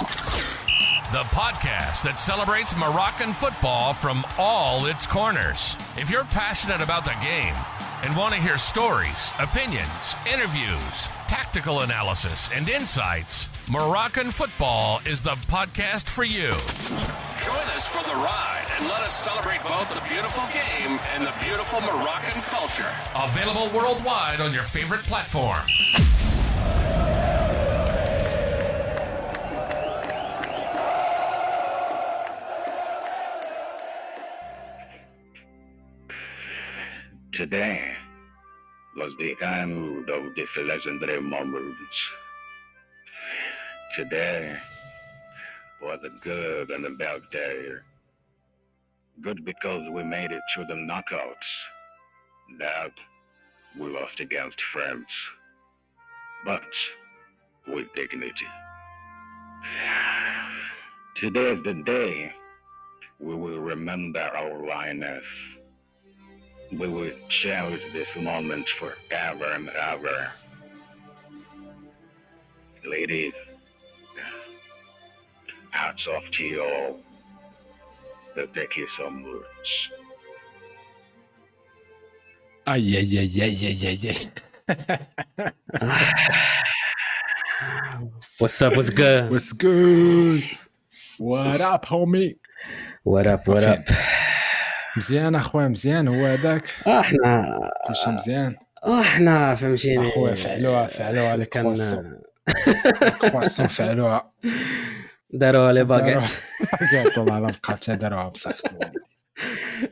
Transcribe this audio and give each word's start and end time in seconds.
the 1.14 1.24
podcast 1.32 2.04
that 2.04 2.20
celebrates 2.20 2.76
Moroccan 2.76 3.32
football 3.32 3.94
from 3.94 4.26
all 4.38 4.86
its 4.86 5.08
corners. 5.08 5.78
If 5.96 6.12
you're 6.12 6.26
passionate 6.26 6.82
about 6.82 7.06
the 7.06 7.16
game 7.22 7.56
and 8.04 8.18
want 8.18 8.34
to 8.34 8.42
hear 8.42 8.58
stories, 8.58 9.32
opinions, 9.40 10.18
interviews, 10.30 11.08
tactical 11.30 11.80
analysis, 11.82 12.50
and 12.54 12.68
insights, 12.68 13.48
Moroccan 13.70 14.32
football 14.32 15.00
is 15.06 15.24
the 15.24 15.38
podcast 15.48 16.10
for 16.10 16.26
you. 16.26 16.52
Join 17.46 17.66
us 17.78 17.88
for 17.88 18.04
the 18.04 18.16
ride 18.16 18.59
and 18.80 18.88
let 18.88 19.02
us 19.02 19.14
celebrate 19.14 19.62
both 19.64 19.94
the 19.94 20.00
beautiful 20.08 20.44
game 20.54 21.00
and 21.14 21.26
the 21.26 21.34
beautiful 21.44 21.82
Moroccan 21.82 22.42
culture. 22.44 22.88
Available 23.14 23.70
worldwide 23.78 24.40
on 24.40 24.54
your 24.54 24.64
favorite 24.64 25.04
platform. 25.04 25.60
Today 37.34 37.94
was 38.96 39.14
the 39.20 39.36
end 39.42 40.10
of 40.10 40.36
this 40.36 40.50
legendary 40.58 41.22
moment. 41.22 41.76
Today 43.96 44.56
was 45.82 46.00
a 46.04 46.10
good 46.24 46.70
and 46.72 46.86
a 46.86 46.92
bad 46.92 47.22
day. 47.32 47.72
Good 49.22 49.44
because 49.44 49.90
we 49.90 50.04
made 50.04 50.32
it 50.32 50.42
through 50.54 50.68
the 50.68 50.76
knockouts. 50.76 51.48
Bad, 52.58 52.92
we 53.78 53.90
lost 53.90 54.20
against 54.20 54.62
France. 54.72 55.12
But 56.46 56.62
with 57.68 57.88
dignity. 57.96 58.48
Today 61.16 61.52
is 61.52 61.64
the 61.64 61.74
day 61.74 62.32
we 63.20 63.36
will 63.36 63.60
remember 63.60 64.22
our 64.22 64.66
lioness. 64.66 65.26
We 66.72 66.88
will 66.88 67.12
cherish 67.28 67.82
this 67.92 68.08
moment 68.16 68.70
forever 68.70 69.52
and 69.52 69.70
ever. 69.70 70.32
Ladies, 72.86 73.34
hats 75.72 76.08
off 76.08 76.24
to 76.32 76.44
you 76.44 76.64
all. 76.64 77.00
Thank 78.36 78.78
you 78.78 78.88
so 78.98 79.10
much. 79.10 79.92
Aïe, 82.66 82.98
aïe, 82.98 83.20
aïe, 83.20 83.42
aïe, 83.42 83.66
aïe, 83.68 83.88
aïe, 83.88 84.10
aïe. 84.10 84.32
What's 88.40 88.62
up, 88.62 88.76
what's 88.78 88.90
good? 88.90 89.32
What's 89.32 89.52
good? 89.54 90.44
What 91.18 91.62
up, 91.62 91.86
homie? 91.86 92.38
What 93.04 93.28
up, 93.28 93.48
what 93.48 93.64
up? 93.64 93.86
مزيان 94.98 95.36
اخويا 95.36 95.68
مزيان 95.68 96.08
هو 96.08 96.26
هذاك 96.26 96.74
آه، 96.88 97.00
إحنا 97.00 97.60
كلشي 97.88 98.10
مزيان 98.10 98.56
آه، 98.84 99.02
إحنا 99.02 99.56
فهمتيني 99.56 100.08
اخويا 100.08 100.36
فعلوها 100.36 100.88
فعلوها 100.88 101.44
كرواسون 101.44 102.22
كرواسون 103.22 103.68
فعلوها 103.68 104.32
داروها 105.34 105.74
لي 105.74 105.84
باكيت 105.84 106.30
باكيت 106.82 107.20
ما 107.20 107.40
بقات 107.40 107.90
داروها 107.90 108.30
بصح 108.30 108.56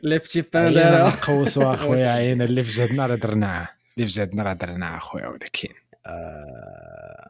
لي 0.02 0.18
بتي 0.18 0.40
بان 0.42 0.74
داروها 0.74 1.08
نقوسوا 1.16 1.74
اخويا 1.74 2.06
عينا 2.16 2.44
اللي 2.44 2.62
في 2.64 2.70
جهدنا 2.70 3.06
راه 3.06 3.14
درناه 3.14 3.68
اللي 3.96 4.06
في 4.08 4.12
جهدنا 4.12 4.42
راه 4.42 4.52
درناه 4.52 4.96
اخويا 4.96 5.26
ولكن 5.26 5.68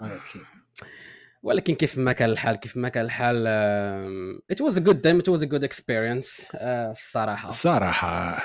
ولكن 0.00 0.40
ولكن 1.42 1.74
كيف 1.74 1.98
ما 1.98 2.12
كان 2.12 2.30
الحال 2.30 2.56
كيف 2.56 2.76
ما 2.76 2.88
كان 2.88 3.04
الحال 3.04 3.44
آم، 3.46 4.40
it 4.52 4.56
was 4.56 4.74
a 4.76 4.80
good 4.80 4.96
time 5.06 5.18
it 5.20 5.28
was 5.34 5.42
a 5.42 5.46
good 5.46 5.64
experience 5.68 6.50
آه، 6.54 6.90
الصراحة 6.90 7.50
صراحة. 7.50 8.38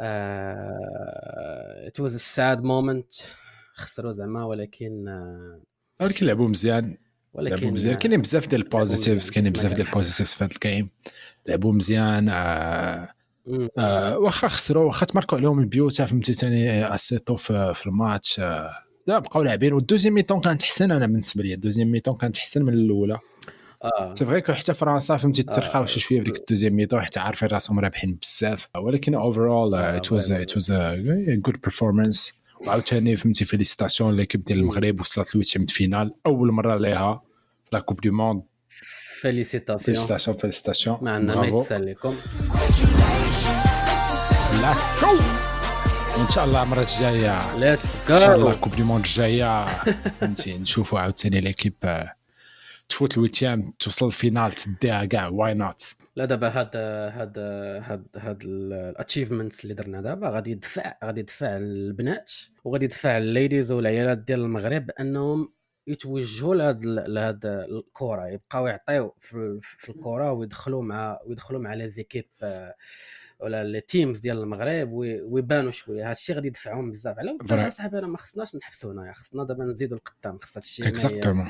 آه، 0.00 1.90
it 1.90 2.00
was 2.02 2.10
a 2.12 2.18
sad 2.36 2.58
moment 2.62 3.24
خسروا 3.74 4.12
زعما 4.12 4.44
ولكن 4.44 5.04
ولكن 6.00 6.26
لعبوا 6.26 6.48
مزيان 6.48 6.96
لعبوا 7.34 7.50
ولكن 7.56 7.72
مزيان 7.72 7.94
آه، 7.94 7.98
كاينين 7.98 8.20
بزاف 8.20 8.48
ديال 8.48 8.60
ال 8.62 8.69
positives 8.69 9.30
كاينين 9.30 9.52
بزاف 9.52 9.74
ديال. 9.74 9.86
ال 9.86 9.91
positives 9.91 10.32
في 10.32 10.44
هذا 10.44 10.52
ال 10.52 10.59
game 10.59 10.88
لعبوا 11.46 11.72
مزيان 11.72 12.28
آه. 12.28 13.08
آه 13.78 14.18
واخا 14.18 14.48
خسروا 14.48 14.84
واخا 14.84 15.06
تماركوا 15.06 15.38
عليهم 15.38 15.58
البيوت 15.58 16.02
فهمتي 16.02 16.34
ثاني 16.34 16.94
et 16.94 17.02
c'est 17.02 17.21
tout 17.21 17.36
في, 17.36 17.74
في 17.74 17.86
الماتش 17.86 18.40
آه 18.40 18.70
لا 19.06 19.18
بقاو 19.18 19.42
لاعبين 19.42 19.72
وال 19.72 19.80
deuxième 19.80 20.14
mi-temps 20.14 20.40
كانت 20.40 20.62
أحسن 20.62 20.90
أنا 20.92 21.06
بالنسبة 21.06 21.42
لي 21.42 21.54
ال 21.54 21.58
deuxième 21.58 21.90
mi-temps 21.90 22.16
كانت 22.16 22.38
أحسن 22.38 22.62
من 22.62 22.72
الأولى 22.72 23.18
آه 23.84 24.14
c'est 24.14 24.24
vrai 24.24 24.40
que 24.40 24.52
حتى 24.52 24.74
فرنسا 24.74 25.16
فهمتي 25.16 25.44
آه. 25.48 25.52
ترخاو 25.52 25.86
شي 25.86 26.00
شوية 26.00 26.18
في 26.18 26.24
ديك 26.24 26.36
ال 26.36 26.40
deuxième 26.40 26.76
mi-temps 26.76 27.00
حتى 27.00 27.20
عارفين 27.20 27.48
راسهم 27.48 27.80
رابحين 27.80 28.18
بزاف 28.22 28.68
ولكن 28.76 29.14
overall 29.14 29.74
آه، 29.74 29.96
it 29.96 30.12
was. 30.12 30.32
it 30.32 30.56
was 30.56 30.72
good 31.28 31.60
performance 31.60 32.37
وعاوتاني 32.60 33.16
فهمتي 33.16 33.44
félicitations 33.44 34.16
l'équipe 34.16 34.44
ديال 34.44 34.58
المغرب 34.58 35.00
وصلت 35.00 35.34
ل 35.34 35.38
huitième 35.38 35.66
finale 35.66 36.14
اول 36.26 36.52
مره 36.52 36.76
ليها 36.76 37.22
في 37.64 37.70
la 37.72 37.80
coupe 37.80 38.00
du 38.00 38.12
monde 38.12 38.42
félicitations 39.20 39.96
félicitations 39.96 40.36
félicitations 40.36 40.98
ما 41.02 41.10
عندنا 41.10 41.34
ما 41.34 41.40
برافو 41.40 41.58
it's 41.58 41.87
like 41.87 42.16
let's 44.62 45.00
go 45.02 45.18
ان 46.22 46.28
شاء 46.28 46.44
الله 46.44 46.62
المره 46.62 46.80
الجايه 46.80 47.58
let's 47.58 47.96
ان 48.10 48.18
شاء 48.18 48.36
الله 48.36 48.52
go 48.52 48.60
coupe 48.60 48.76
du 48.76 48.84
monde 48.84 49.04
الجايه 49.04 49.66
فهمتي 50.20 50.58
نشوفوا 50.58 51.00
عاوتاني 51.00 51.40
l'équipe 51.40 51.74
آه، 51.84 52.14
تفوت 52.88 53.16
ال 53.16 53.22
huitième 53.22 53.72
توصل 53.78 54.06
ال 54.06 54.13
finale 54.13 54.52
تديها 54.52 55.04
كاع 55.04 55.28
why 55.28 55.54
not 55.54 55.97
لا 56.18 56.24
دابا 56.24 56.48
هاد 56.48 56.76
هاد 56.76 57.38
هاد 57.82 58.06
هاد 58.16 58.42
ال 58.44 58.53
achievements 58.53 59.62
اللي 59.64 59.74
درنا 59.74 60.00
دابا 60.00 60.28
غادي 60.30 60.50
يدفع 60.50 60.94
غادي 61.04 61.20
يدفع 61.20 61.56
البنات 61.56 62.32
وغادي 62.64 62.84
يدفع 62.84 63.18
ال 63.18 63.26
ladies 63.26 63.72
والعيالات 63.72 64.18
ديال 64.18 64.40
المغرب 64.40 64.86
بانهم 64.86 65.52
يتوجهوا 65.86 66.54
لهاد 66.54 66.84
لهاد 66.84 67.46
الكره 67.46 68.26
يبقاو 68.28 68.66
يعطيو 68.66 69.14
في, 69.20 69.58
في 69.62 69.88
الكره 69.88 70.32
ويدخلوا 70.32 70.82
مع 70.82 71.18
ويدخلوا 71.26 71.60
مع 71.60 71.74
les 71.74 71.88
équipes 71.88 72.28
آه، 72.42 72.74
ولا 73.40 73.64
les 73.64 73.80
teams 73.80 74.18
ديال 74.18 74.38
المغرب 74.38 74.92
وي- 74.92 75.20
ويبانوا 75.22 75.70
شوية. 75.70 76.04
هذا 76.04 76.12
الشيء 76.12 76.34
غادي 76.36 76.48
يدفعهم 76.48 76.90
بزاف. 76.90 77.18
على 77.18 77.70
صاحبي 77.70 77.98
أنا 77.98 78.06
ما 78.06 78.16
خصناش 78.16 78.56
نحبسوا 78.56 78.92
هنايا 78.92 79.12
خصنا 79.12 79.44
دابا 79.44 79.64
نزيدوا 79.64 79.96
القدام 79.98 80.38
خص 80.38 80.56
هذا 80.58 80.64
الشيء 80.64 80.84
ما 80.84 80.88
ي- 80.90 80.92
exactement 80.92 81.48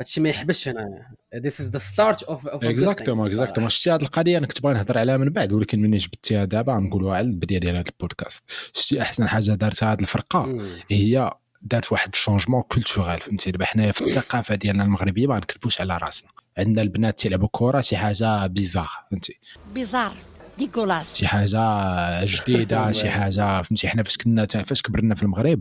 هادشي 0.00 0.20
ما 0.20 0.28
يحبسش 0.28 0.68
هنايا 0.68 1.10
this 1.36 1.52
is 1.52 1.76
the 1.76 1.80
start 1.80 2.26
of, 2.26 2.38
of 2.38 2.44
a 2.44 2.58
good 2.58 2.60
thing 2.60 2.64
exactement 2.64 3.26
الصراحة. 3.26 3.42
exactement 3.42 3.70
شتي 3.70 3.90
هذه 3.90 4.02
القضية 4.02 4.38
أنا 4.38 4.46
كنت 4.46 4.62
باغي 4.62 4.74
نهضر 4.74 4.98
عليها 4.98 5.16
من 5.16 5.28
بعد 5.28 5.52
ولكن 5.52 5.82
ملي 5.82 5.96
جبتيها 5.96 6.44
دابا 6.44 6.72
غنقولوها 6.72 7.16
على 7.16 7.26
البداية 7.26 7.58
ديال 7.58 7.76
هذا 7.76 7.84
البودكاست. 7.88 8.42
شتي 8.72 9.02
أحسن 9.02 9.28
حاجة 9.28 9.52
دارتها 9.52 9.92
هذه 9.92 10.00
الفرقة 10.00 10.42
مم. 10.42 10.68
هي 10.90 11.30
دارت 11.62 11.92
واحد 11.92 12.10
ال 12.12 12.17
changement 12.17 12.62
culturel 12.62 13.20
فهمتي؟ 13.20 13.50
دابا 13.50 13.64
حنايا 13.64 13.92
في 13.92 14.04
الثقافة 14.04 14.54
ديالنا 14.54 14.84
المغربية 14.84 15.26
ما 15.26 15.36
نكذبوش 15.36 15.80
على 15.80 15.98
راسنا. 16.02 16.30
عندنا 16.58 16.82
البنات 16.82 17.18
تيلعبوا 17.18 17.48
كره 17.52 17.80
شي 17.80 17.96
حاجة 17.96 18.46
bizarre 18.46 18.90
فهمتي؟ 19.10 19.38
bizarre 19.74 20.12
dégueulasse 20.60 21.16
شي 21.16 21.26
حاجة 21.26 22.24
جديدة 22.24 22.92
شي 23.00 23.10
حاجة 23.10 23.62
فهمتي 23.62 23.88
حنا 23.88 24.02
فاش 24.02 24.16
كنا 24.16 24.46
فاش 24.46 24.82
كبرنا 24.82 25.14
في 25.14 25.22
المغرب 25.22 25.60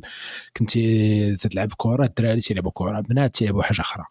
كنتي 0.58 1.36
تلعب 1.36 1.74
كرة 1.78 2.06
الدراري 2.06 2.42
تيلعبوا 2.42 2.72
كرة 2.74 3.00
بنات 3.00 3.36
تيلعبوا 3.36 3.64
حاجة 3.64 3.82
أخرى. 3.82 4.06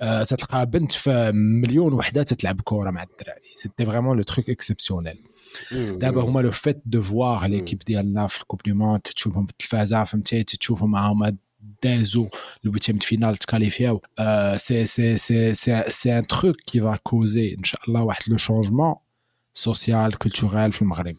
أه 0.00 0.24
تتلقى 0.24 0.66
بنت 0.66 0.92
في 0.92 1.32
مليون 1.34 1.92
وحدة 1.92 2.22
تتلعب 2.22 2.60
كرة 2.64 2.90
مع 2.90 3.02
الدراري. 3.02 3.52
c'était 3.56 3.86
vraiment 3.86 4.16
le 4.16 4.22
truc 4.22 4.50
exceptionnel. 4.50 5.22
دابا 5.72 6.22
هما 6.22 6.40
le 6.40 6.50
fait 6.50 6.82
de 6.86 7.02
voir 7.02 7.46
l'équipe 7.46 7.78
ديالنا 7.78 8.26
في 8.26 8.40
ال 8.40 8.43
coupe 8.43 8.60
du 8.66 8.74
monde 8.74 9.00
تشوفهم 9.00 9.46
في 9.46 9.52
التلفازة 9.52 10.04
فهمتي 10.04 10.42
تشوفهم 10.42 10.90
معاهم 10.90 11.38
دازو 11.82 12.28
ال 12.64 12.68
huitième 12.68 12.98
finale 12.98 13.36
ت 13.36 13.43
qualifié 13.43 13.95
او 13.95 14.02
أه 14.18 14.56
c'est 14.56 14.86
c'est 14.86 15.16
c'est 15.16 15.54
c'est 15.54 15.84
c'est 15.88 16.18
un 16.18 16.22
truc 16.22 16.56
qui 16.56 16.80
va 16.80 16.96
causer 17.02 17.54
إن 17.58 17.64
شاء 17.64 17.80
الله 17.88 18.02
واحد 18.02 18.22
le 18.28 18.36
changement 18.36 18.94
social 19.54 20.18
culturel 20.18 20.72
في 20.72 20.82
المغرب 20.82 21.16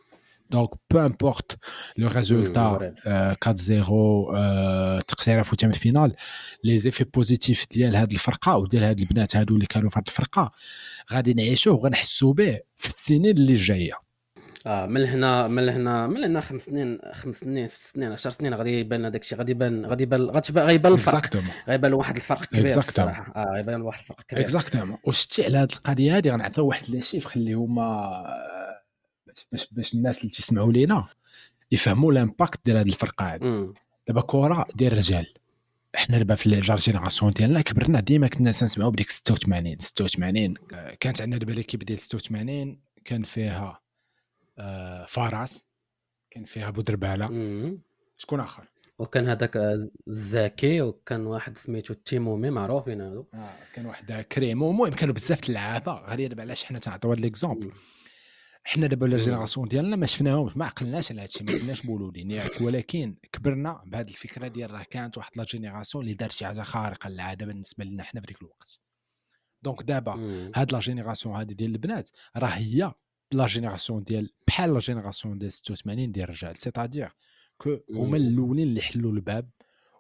donc 0.50 0.70
peu 0.92 1.00
importe 1.00 1.58
le 1.98 2.08
résultat 2.08 2.62
المغرب. 2.62 2.96
4 3.08 3.56
0 3.56 5.02
تقسينا 5.08 5.44
في 5.44 5.50
huitième 5.52 5.72
finale 5.72 6.16
les 6.64 6.78
effets 6.78 7.04
positifs 7.04 7.66
ديال 7.72 7.96
هاد 7.96 8.12
الفرقة 8.12 8.58
وديال 8.58 8.84
هاد 8.84 9.00
البنات 9.00 9.36
هادو 9.36 9.56
اللي 9.56 9.66
كانوا 9.66 9.90
في 9.90 10.00
هاد 10.00 10.08
الفرقة 10.08 10.52
غادي 11.14 11.34
نعيشوه 11.34 11.74
وغنحسوا 11.74 12.34
به 12.34 12.60
في 12.78 12.88
السنين 12.88 13.38
اللي 13.38 13.56
جاية. 13.56 14.05
آه 14.66 14.86
من 14.86 15.06
هنا 15.06 15.48
من 15.48 15.70
هنا 15.70 16.08
من 16.08 16.24
هنا 16.24 16.42
خمس 16.42 16.62
سنين 16.62 17.00
خمس 17.14 17.36
سنين 17.36 17.68
ست 17.68 17.88
سنين 17.96 18.12
10 18.12 18.32
سنين 18.32 18.54
غادي 18.54 18.80
يبان 18.80 19.06
هذاك 19.06 19.22
الشيء 19.22 19.38
غادي 19.38 19.52
يبان 19.52 19.86
غادي 19.86 20.04
يبان 20.04 20.22
غيبان 20.58 20.94
الفرق. 20.94 21.44
غيبان 21.68 21.94
واحد 21.94 22.16
الفرق 22.16 22.46
كبير. 22.46 22.66
الصراحة. 22.66 23.34
آه 23.36 23.54
غيبان 23.56 23.82
واحد 23.82 24.00
الفرق 24.00 24.22
كبير. 24.22 24.44
exactement 24.44 24.98
وشتي 25.04 25.46
على 25.46 25.58
هاد 25.58 25.72
القضية 25.72 26.18
هادي 26.18 26.32
غنعطيو 26.32 26.66
واحد 26.68 26.90
les 26.90 27.02
chiffres 27.02 27.32
اللي 27.36 27.54
هما 27.54 28.24
باش 29.52 29.68
باش 29.72 29.94
الناس 29.94 30.20
اللي 30.20 30.30
تسمعوا 30.30 30.72
لينا 30.72 31.08
يفهموا 31.72 32.12
ال 32.12 32.18
impact 32.18 32.60
ديال 32.66 32.78
هاد 32.78 32.88
الفرقة 32.88 33.40
مم. 33.42 33.74
دابا 34.08 34.22
كره 34.22 34.66
ديال 34.76 34.92
الرجال. 34.92 35.34
إحنا 35.96 36.18
دابا 36.18 36.36
في 36.36 36.50
la 36.50 36.60
génération 36.76 37.32
ديالنا 37.32 37.62
كبرنا 37.62 38.00
ديما 38.00 38.28
كنا 38.28 38.52
تنسمعوا 38.52 38.92
بديك 38.92 39.10
86 39.10 39.78
86 39.80 40.54
آه، 40.74 40.98
كانت 41.00 41.22
عندنا 41.22 41.38
دابا 41.40 41.52
l'équipe 41.52 41.84
ديال 41.84 42.00
86 42.00 42.80
كان 43.06 43.24
فيها 43.24 43.80
فراس 45.07 45.63
كان 46.31 46.44
فيها 46.44 46.69
بودرباله. 46.69 47.28
شكون 48.18 48.40
آخر؟ 48.40 48.68
وكان 49.00 49.28
هذاك 49.28 49.57
آه، 49.57 49.90
زكي 50.07 50.81
وكان 50.81 51.25
واحد 51.25 51.57
سميتو 51.57 51.94
تيمومي 51.94 52.50
معروفين 52.50 53.02
هادو 53.02 53.25
آه 53.34 53.50
كان 53.74 53.86
واحد 53.86 54.12
كريمو 54.12 54.72
المهم 54.72 54.90
كانوا 54.90 55.13
بزاف 55.13 55.50
اللعابه 55.50 55.94
غير 55.94 56.30
دابا 56.30 56.42
علاش 56.42 56.63
حنا 56.63 56.80
تنعطيو 56.80 57.12
هذا 57.12 57.22
l'exemple 57.22 57.72
حنا 58.63 58.88
دابا 58.88 59.06
la 59.06 59.18
génération 59.18 59.68
ديالنا 59.68 59.96
ما 59.96 60.06
شفناهمش 60.06 60.58
ما 60.58 60.66
عقلناش 60.66 61.12
على 61.12 61.22
هادشي 61.22 61.44
ما 61.44 61.58
كناش 61.58 61.86
مولودين. 61.86 62.31
ياك 62.31 62.62
ولكن 62.62 63.16
كبرنا 63.31 63.81
بهذه 63.86 64.10
الفكرة 64.10 64.48
ديال 64.48 64.72
راه 64.72 64.84
كانت 64.90 65.18
واحد 65.18 65.31
la 65.38 65.44
génération 65.44 66.04
اللي 66.04 66.13
دارت 66.16 66.31
شي 66.31 66.46
حاجة 66.46 66.62
خارقة 66.62 67.10
للعادة 67.10 67.46
بالنسبة 67.46 67.84
لنا 67.84 68.04
حنا 68.04 68.22
في 68.22 68.28
ذاك 68.28 68.42
الوقت. 68.42 68.81
donc 69.62 69.84
دابا. 69.84 70.13
هاد 70.56 70.72
la 70.72 70.80
génération 70.80 71.36
هادي 71.36 71.54
ديال 71.54 71.72
البنات 71.72 72.10
راه 72.38 72.48
هي 72.48 72.92
la 73.36 73.46
génération 73.46 74.04
ديال 74.04 74.30
بحال 74.48 74.74
la 74.74 74.80
génération 74.80 75.38
ديال 75.38 75.52
86 75.52 76.12
ديال 76.12 76.24
الرجال 76.24 76.58
c'est-à-dire 76.58 77.12
que 77.58 77.78
هما. 77.92 78.18
الاولين 78.18 78.68
اللي 78.68 78.82
حلوا 78.82 79.12
الباب 79.12 79.50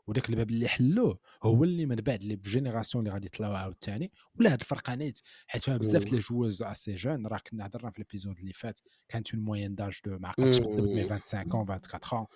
وداك 0.07 0.29
الباب 0.29 0.49
اللي 0.49 0.67
حلوة 0.67 1.19
هو 1.43 1.63
اللي 1.63 1.85
من 1.85 1.95
بعد 1.95 2.21
les 2.21 2.35
générations 2.35 3.03
اللي 3.03 3.13
غادي 3.13 3.25
يطلعوا 3.25 3.57
عاوتاني 3.57 4.11
ولا 4.39 4.53
هاد 4.53 4.59
الفرقه 4.59 4.95
نيت 4.95 5.19
حيت 5.47 5.61
فيها 5.63 5.77
بزاف. 5.77 6.03
ديال 6.03 6.19
جوز 6.21 6.63
اسي 6.63 6.95
جون 6.95 7.27
راه 7.27 7.39
كنا 7.51 7.65
هضرنا 7.65 7.91
في 7.91 7.99
الابيزود 7.99 8.39
اللي 8.39 8.53
فات 8.53 8.79
كانت 9.09 9.33
اون 9.33 9.43
موين 9.43 9.75
داج 9.75 9.99
دو 10.05 10.17
ما 10.17 10.27
عقلتش 10.27 10.57
بالضبط 10.57 10.79
مي 10.89 11.01
مم. 11.03 11.09
25 11.09 11.51
اون 11.51 11.59
24 11.59 12.19
اون 12.19 12.27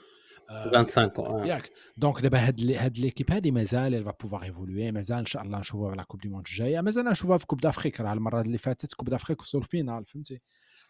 آه، 0.50 0.72
25 0.72 1.42
آه. 1.42 1.46
ياك 1.46 1.72
دونك 1.98 2.22
دابا 2.22 2.48
هاد 2.48 2.62
لي 2.62 2.78
هاد 2.78 2.98
ليكيب 2.98 3.31
هادي 3.31 3.51
مازال 3.51 4.06
va 4.06 4.12
pouvoir 4.12 4.42
évoluer 4.42 4.94
مازال 4.94 5.18
ان 5.18 5.25
شاء 5.25 5.44
الله 5.44 5.60
نشوفوها 5.60 5.92
في 5.92 5.98
لا 5.98 6.04
كوب 6.04 6.22
دي 6.22 6.30
موند 6.30 6.46
الجايه 6.48 6.81
مازال 6.81 7.06
نشوفوها 7.06 7.38
في 7.38 7.46
كوب 7.46 7.62
دافريك 7.62 8.01
راه 8.01 8.13
المره 8.13 8.42
اللي 8.42 8.57
فاتت 8.57 8.94
كوب 8.94 9.10
دافريك 9.10 9.42
وصلوا 9.42 9.63
الفينال 9.63 10.06
فهمتي 10.06 10.42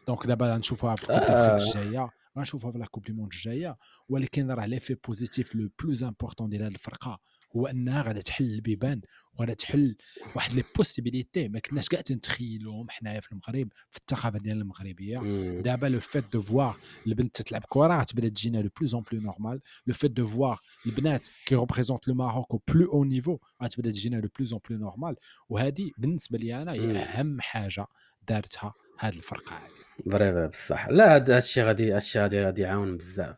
دونك 0.07 0.25
دابا 0.27 0.57
نشوفوها 0.57 0.95
في 0.95 1.05
كوب 1.05 1.15
آه. 1.15 1.27
دافريك 1.27 1.75
الجايه 1.75 2.09
غنشوفوها 2.37 2.71
في 2.71 2.77
لا 2.79 2.85
كوب 2.85 3.03
دي 3.05 3.13
موند 3.13 3.33
الجايه 3.33 3.77
ولكن 4.09 4.51
راه 4.51 4.65
ليفي 4.65 4.95
بوزيتيف 5.07 5.55
لو 5.55 5.69
بلوز 5.83 6.03
امبورطون 6.03 6.49
ديال 6.49 6.63
هاد 6.63 6.71
الفرقه 6.73 7.19
هو 7.55 7.67
انها 7.67 8.01
غادا 8.01 8.21
تحل 8.21 8.45
البيبان 8.45 9.01
وغادا 9.33 9.53
تحل 9.53 9.95
واحد 10.35 10.53
لي 10.53 10.63
بوسيبيليتي 10.77 11.47
ما 11.47 11.59
كناش 11.59 11.89
كاع 11.89 12.01
تنتخيلوهم 12.01 12.89
حنايا 12.89 13.19
في 13.19 13.31
المغرب 13.31 13.67
في 13.91 13.97
الثقافه 13.97 14.39
ديالنا 14.39 14.61
المغربيه. 14.61 15.19
دابا 15.61 15.87
لو 15.87 15.99
فيت 15.99 16.23
دو 16.33 16.41
فوار 16.41 16.79
البنت 17.07 17.41
تلعب 17.41 17.63
كره 17.69 18.01
غتبدا 18.01 18.29
تجينا 18.29 18.57
لو 18.57 18.69
بلوز 18.79 18.93
اون 18.93 19.03
بلو 19.11 19.21
نورمال 19.21 19.61
لو 19.87 19.93
فيت 19.93 20.11
دو 20.11 20.27
فوار 20.27 20.59
البنات 20.85 21.27
كي 21.45 21.55
ريبريزونت 21.55 22.07
لو 22.07 22.13
ماروك 22.15 22.51
أو 22.51 22.61
بلو 22.67 22.93
أو 22.93 23.03
نيفو 23.03 23.37
غتبدا 23.63 23.89
تجينا 23.91 24.15
لو 24.15 24.29
بلوز 24.37 24.53
اون 24.53 24.61
بلو 24.69 24.77
نورمال 24.79 25.15
وهذه 25.49 25.91
بالنسبة 25.97 26.37
لي 26.37 26.61
أنا. 26.61 26.71
هي 26.73 26.97
اهم 26.97 27.41
حاجة 27.41 27.85
دارتها 28.27 28.73
هذه 28.99 29.15
الفرقة 29.17 29.55
هذه 29.55 30.11
فري 30.11 30.31
فري 30.31 30.47
بصح. 30.47 30.89
لا 30.89 31.15
هاد 31.15 31.29
الشيء 31.29 31.63
غادي 31.63 31.93
هادشي 31.93 32.19
غادي 32.19 32.45
غادي 32.45 32.61
يعاون 32.61 32.97
بزاف. 32.97 33.35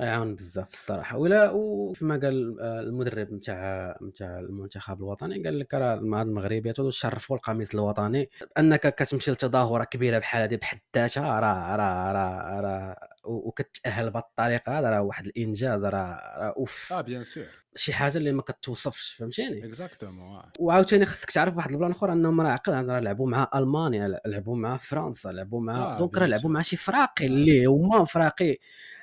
يعاون 0.00 0.34
بزاف 0.34 0.72
الصراحة. 0.74 1.18
ولا 1.18 1.50
وكما 1.50 2.16
قال 2.16 2.60
آه، 2.60 2.80
المدرب 2.80 3.32
نتاع 3.32 3.96
نتاع 4.02 4.38
المنتخب 4.40 4.98
الوطني 4.98 5.44
قال 5.44 5.58
لك 5.58 5.74
راه 5.74 5.94
المغربيات 5.94 6.88
شرفوا 6.88 7.36
القميص 7.36 7.74
الوطني. 7.74 8.30
أنك 8.58 8.94
كتمشي 8.94 9.30
لتظاهرة 9.30 9.84
كبيرة 9.84 10.18
بحال 10.18 10.42
هذه 10.42 10.56
بحد 10.56 10.80
ذاتها 10.96 11.40
راه 11.40 11.76
راه 11.76 12.12
راه 12.12 12.60
راه 12.60 12.96
وكتأهل 13.24 14.10
بهذه 14.10 14.22
الطريقة 14.24 14.78
هذا 14.78 14.90
راه 14.90 15.02
واحد 15.02 15.26
الإنجاز 15.26 15.84
راه 15.84 16.12
أوف. 16.56 16.92
آه 16.92 17.00
bien 17.00 17.24
sûr. 17.24 17.44
شي 17.76 17.92
حاجة 17.92 18.18
اللي 18.18 18.32
ما 18.32 18.42
كتوصفش 18.42 19.12
فهمتيني؟ 19.12 19.64
exactement 19.66 20.42
وعاوتاني 20.60 21.06
خصك 21.06 21.30
تعرف 21.30 21.56
واحد 21.56 21.70
ال 21.70 21.74
plan 21.74 21.90
أخر 21.90 22.12
أنهم 22.12 22.40
راه 22.40 22.48
عقل 22.48 22.72
راه 22.86 23.00
لعبوا 23.00 23.30
مع 23.30 23.50
ألمانيا 23.54 24.20
لعبوا 24.26 24.56
مع 24.56 24.76
فرنسا 24.76 25.28
لعبوا 25.28 25.60
مع 25.60 25.76
آه، 25.76 25.98
donc 25.98 26.18
راه 26.18 26.26
لعبوا. 26.26 26.50
مع 26.50 26.62
شي 26.62 26.76
فراقي 26.76 27.26
اللي 27.26 27.64
هما 27.66 28.04
فراقي 28.04 28.58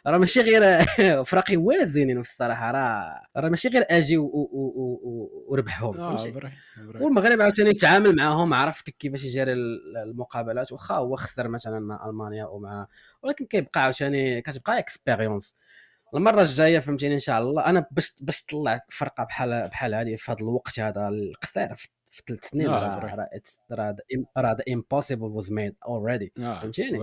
راه 0.08 0.18
ماشي 0.18 0.42
غير 0.42 0.86
فراقي 1.30 1.58
وازنين 1.58 2.22
في 2.22 2.30
الصراحة 2.30 2.72
راه 2.72 3.22
راه 3.38 3.50
ماشي 3.50 3.68
غير 3.68 3.86
أجي 3.90 4.18
وربحهم 5.48 6.18
vrai 6.18 6.52
والمغرب 7.02 7.42
عاوتاني 7.42 7.74
تعامل 7.74 8.16
معاهم 8.16 8.54
عرف 8.54 8.82
كيفاش 8.82 9.24
يجري 9.26 9.54
ال- 9.54 9.98
المقابلات 9.98 10.72
واخا 10.72 10.96
هو 10.96 11.16
خسر 11.16 11.48
مثلا 11.48 11.80
مع 11.80 12.10
ألمانيا 12.10 12.46
ومع 12.46 12.88
ولكن 13.24 13.46
كيبقى 13.46 13.82
عاوتاني 13.84 14.42
كتبقى 14.42 14.80
expérience 14.80 15.56
المرة 16.16 16.42
الجاية 16.42 16.80
فهمتيني 16.80 17.14
إن 17.14 17.20
شاء 17.20 17.42
الله 17.42 17.66
أنا 17.66 17.86
باش 17.92 18.12
باش 18.22 18.44
طلع 18.46 18.86
فرقة 18.90 19.24
بحال 19.24 19.68
بحال 19.68 19.94
هذه 19.96 20.16
في 20.16 20.32
هذا 20.32 20.42
الوقت 20.42 20.80
هذا 20.80 21.08
القصير 21.08 21.76
في 21.76 22.22
ثلاث 22.28 22.50
سنين 22.50 22.70
آه، 22.70 23.00
راه. 23.72 23.96
راه 24.38 24.58
impossible 24.74 25.24
was 25.28 25.52
made 25.52 25.76
already 25.86 26.34
فهمتيني؟ 26.62 26.98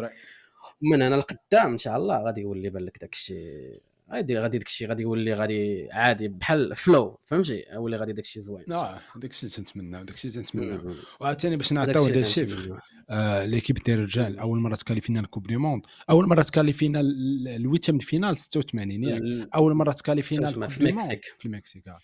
ومن 0.83 1.03
هنا 1.03 1.15
لقدام 1.15 1.73
إن 1.73 1.79
شاء 1.79 1.97
الله 1.97 2.23
غادي 2.25 2.41
يولي 2.41 2.71
بان 2.71 2.83
لك 2.85 2.99
داك 2.99 3.13
الشيء 3.13 3.83
غادي 4.14 4.38
غادي 4.38 4.59
داك 4.59 4.67
الشيء 4.67 4.88
غادي 4.88 5.03
يولي 5.03 5.35
غادي 5.35 5.88
عادي 5.93 6.29
بحال 6.29 6.76
flow 6.76 7.20
فهمتي 7.25 7.64
يولي 7.73 7.97
غادي 7.97 8.12
داك 8.12 8.25
الشيء 8.25 8.43
زوين 8.43 8.73
آه 8.73 9.00
داك 9.17 9.31
الشيء 9.31 9.49
تنتمنى 9.49 10.05
داك 10.05 10.14
الشيء 10.14 10.31
تنتمنى. 10.31 10.94
وعاوتاني 11.20 11.56
باش 11.56 11.73
نعطيو 11.73 12.25
chiffre 12.25 12.56
كنتمنى. 12.61 12.81
آه 13.11 13.47
l'équipe 13.47 13.76
ديال 13.79 13.99
الرجال 13.99 14.38
أول 14.38 14.59
مرة 14.59 14.75
تكاليفينا 14.75 15.20
ال 15.20 15.25
Coupe 15.25 15.47
du 15.47 15.56
monde 15.56 15.82
أول 16.11 16.29
مرة 16.29 16.43
تكاليفينا 16.43 17.00
ال- 17.00 17.49
ال 17.49 17.54
huitième 17.54 17.99
de 17.99 18.05
finale 18.05 18.37
86 18.37 19.05
ياك 19.05 19.49
أول 19.55 19.75
مرة 19.75 19.93
تكاليفينا 19.93 20.50
86 20.50 20.62
ال 20.62 20.64
Coupe 20.64 20.70
في 20.70 20.81
المكسيك. 20.91 21.25
في 21.38 21.47
المكسيك 21.47 21.88
آه. 21.88 21.99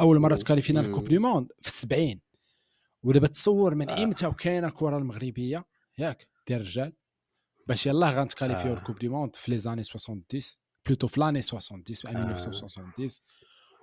أول 0.00 0.18
مرة. 0.18 0.34
تكاليفينا. 0.36 0.80
ال 0.80 0.85
Coupe 0.85 1.08
du 1.08 1.18
monde 1.18 1.48
في 1.60 1.68
السبعين 1.68 2.20
ودابا 3.02 3.26
تصور 3.26 3.74
من 3.74 3.88
آه. 3.90 4.02
إمتى 4.02 4.26
وكاينة 4.26 4.66
الكرة 4.66 4.98
المغربية 4.98 5.64
ياك 5.98 6.28
ديال 6.48 6.60
الرجال 6.60 6.92
باش 7.66 7.86
يلاه 7.86 8.10
غنتكاليفيو 8.20 8.72
آه. 8.72 8.76
ال 8.76 8.80
Coupe 8.80 8.98
du 8.98 9.08
monde 9.08 9.36
في 9.36 9.50
les 9.50 9.58
années 9.58 9.82
70 9.82 10.22
plutôt 10.86 11.06
في 11.06 11.20
l'année 11.20 11.42
70 11.42 11.82
في 11.84 12.08
آه. 12.08 12.30
1970 12.30 12.92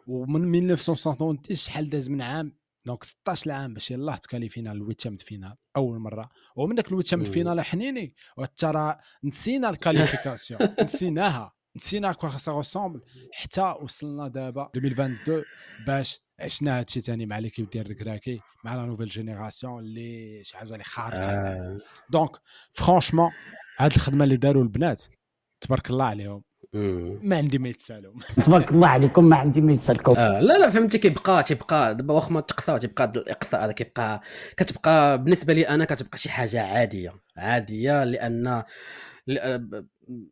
ومن 0.07 0.55
1970 0.55 1.37
شحال 1.53 1.89
داز 1.89 2.09
من 2.09 2.21
عام 2.21 2.57
donc 2.85 3.03
16 3.03 3.51
عام 3.51 3.73
باش 3.73 3.91
يلاه 3.91 4.15
تكاليفينا 4.15 4.71
ال 4.71 4.76
huitième 4.76 5.15
de 5.15 5.25
finale 5.25 5.55
أول 5.75 5.99
مرة 5.99 6.29
ومن 6.55 6.75
داك 6.75 6.91
مم. 6.91 7.23
finale 7.23 7.61
حنايا 7.61 8.15
وترى 8.37 8.97
نسينا 9.23 9.69
ال 9.69 9.75
qualification 9.75 10.59
نسيناها 10.83 11.53
نسينا 11.75 12.13
quoi 12.13 12.29
ça 12.29 12.57
ressemble 12.57 13.01
حتى 13.33 13.75
وصلنا 13.81 14.27
دابا 14.27 14.69
2022 14.75 15.43
باش 15.87 16.21
عشنا 16.39 16.79
هادشي 16.79 16.99
ثاني 16.99 17.25
مع 17.25 17.39
l'équipe 17.39 17.69
ديال 17.69 17.91
الكراكي 17.91 18.39
مع 18.63 18.75
la 18.75 18.85
nouvelle 18.85 19.07
génération 19.07 19.79
اللي 19.79 20.43
شي 20.43 20.57
حاجة 20.57 20.73
اللي 20.73 20.83
خارقة 20.83 21.19
آه. 21.19 21.79
donc 22.09 22.31
franchement 22.73 23.31
هاد 23.77 23.93
الخدمة 23.93 24.23
اللي 24.23 24.37
داروا 24.37 24.63
البنات 24.63 25.03
تبارك 25.61 25.89
الله 25.89 26.05
عليهم. 26.05 26.43
ما 26.73 27.35
عندي 27.37 27.57
ما 27.57 27.69
يتسالهم 27.69 28.19
تبارك 28.45 28.71
الله 28.71 28.87
عليكم 28.87 29.25
ما 29.29 29.35
عندي 29.35 29.61
ما 29.61 29.71
يتسالكم. 29.73 30.15
آه 30.17 30.39
لا 30.39 30.57
لا 30.59 30.69
فهمتي 30.69 30.97
كيبقى 30.97 31.43
تيبقى 31.43 31.95
دابا 31.95 32.13
واخا 32.13 32.29
ما 32.31 32.41
تقصاو 32.41 32.77
تيبقى 32.77 33.11
الاقصاء 33.15 33.65
هذا 33.65 33.71
كيبقى 33.71 34.21
كتبقى 34.57 35.23
بالنسبة 35.23 35.53
لي 35.53 35.67
أنا 35.69 35.85
كتبقى 35.85 36.17
شي 36.17 36.29
حاجة 36.29 36.61
عادية. 36.63 37.13
عادية 37.37 38.03
لأن 38.03 38.63
لأ- 39.31 39.83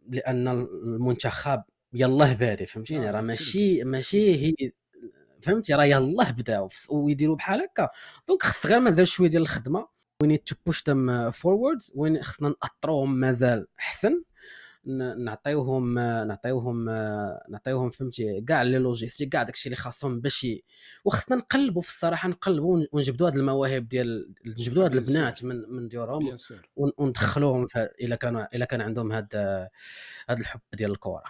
لأن 0.09 0.47
المنتخب 0.83 1.61
يلاه 1.93 2.33
بادي 2.33 2.65
فهمتيني؟ 2.65 3.09
آه، 3.09 3.11
راه 3.11 3.21
ماشي 3.21 3.83
ماشي 3.83 4.35
هي 4.47 4.71
فهمتي؟ 5.41 5.73
راه 5.73 5.83
يلاه 5.83 6.31
بداو. 6.31 6.69
ويديروا 6.89 7.35
بحال 7.35 7.61
هكا. 7.61 7.89
دونك 8.27 8.43
خص 8.43 8.65
غير 8.65 8.79
مازال 8.79 9.07
شوية 9.07 9.29
ديال 9.29 9.41
الخدمة. 9.41 9.87
we 10.21 10.27
need 10.27 10.39
to 10.39 10.55
push 10.65 10.83
them 10.89 11.31
forward 11.31 11.81
وين 11.95 12.23
خصنا 12.23 12.49
نأطروهم 12.49 13.15
مازال 13.15 13.67
أحسن. 13.79 14.23
نعطيوهم 15.17 15.99
نعطيوهم 15.99 16.85
نعطيوهم 17.49 17.89
فهمتي 17.89 18.41
كاع 18.41 18.61
les 18.61 18.77
logistiques 18.77 19.29
كاع 19.29 19.43
داكشي 19.43 19.65
اللي 19.69 19.75
خاصهم 19.75 20.21
باش. 20.21 20.47
وخصنا 21.05 21.35
نقلبوا 21.37 21.81
في 21.81 21.89
الصراحة 21.89 22.29
نقلبوا 22.29 22.73
ون- 22.77 22.87
ونجبدوا 22.91 23.27
هاد 23.27 23.35
المواهب 23.35 23.87
ديال 23.87 24.33
نجبدوا 24.45 24.85
هاد. 24.85 24.95
البنات 24.95 25.43
من 25.43 25.55
من 25.69 25.87
ديورهم 25.87 26.37
وندخلوهم. 26.75 27.67
إلا 27.75 28.15
كانوا 28.15 28.55
إلا 28.55 28.65
كان 28.65 28.81
عندهم 28.81 29.11
هاد 29.11 29.35
هاد 30.29 30.39
الحب 30.39 30.59
ديال 30.73 30.91
الكره 30.91 31.23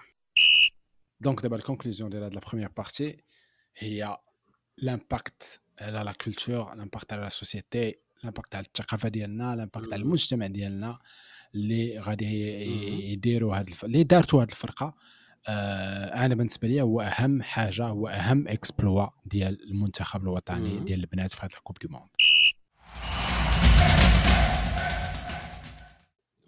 donc 1.21 1.41
دابا 1.41 1.55
ال 1.55 1.60
conclusion 1.60 2.09
ديال 2.09 2.23
هاد 2.23 2.33
la 2.33 2.39
première 2.49 2.69
partie 2.77 3.23
هي 3.77 4.17
l'impact 4.77 5.59
على 5.81 6.03
la 6.03 6.11
culture 6.11 6.73
l'impact 6.75 7.13
على 7.13 7.21
la 7.21 7.29
société 7.29 7.95
l'impact 8.23 8.55
على 8.55 8.65
الثقافه 8.65 9.09
ديالنا 9.09 9.55
l'impact 9.55 9.93
على. 9.93 9.95
المجتمع 10.01 10.47
ديالنا 10.47 10.99
اللي 11.55 11.99
غادي. 11.99 12.25
يديروا 13.11 13.57
هاد 13.57 13.67
الف... 13.69 13.85
اللي 13.85 14.03
دارتوا 14.03 14.41
هاد 14.41 14.49
الفرقة 14.49 14.93
آه 15.47 16.25
أنا 16.25 16.35
بالنسبة 16.35 16.67
لي 16.67 16.81
هو 16.81 17.01
أهم 17.01 17.41
حاجة 17.41 17.85
هو 17.87 18.07
أهم 18.07 18.47
exploit 18.47 19.07
ديال 19.25 19.71
المنتخب 19.71 20.21
الوطني 20.23 20.79
مم. 20.79 20.85
ديال 20.85 20.99
البنات 20.99 21.33
في 21.33 21.39
هاد 21.45 21.51
ال 21.51 21.56
Coupe 21.56 21.77
du 21.81 21.87
monde 21.91 22.09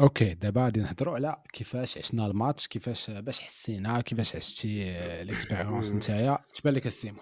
Okay 0.01 0.33
دابا 0.33 0.61
غادي 0.63 0.79
نهضروا 0.79 1.15
على 1.15 1.35
كيفاش 1.53 1.97
عشنا 1.97 2.25
الماتش 2.25 2.67
كيفاش 2.67 3.09
باش 3.11 3.41
حسينا 3.41 4.01
كيفاش 4.01 4.35
عشتي 4.35 4.89
آه، 4.89 5.21
ال 5.21 5.27
expérience. 5.27 5.93
نتايا 5.93 6.37
اش 6.55 6.61
بان 6.61 6.73
لك 6.73 6.87
السيمو 6.87 7.19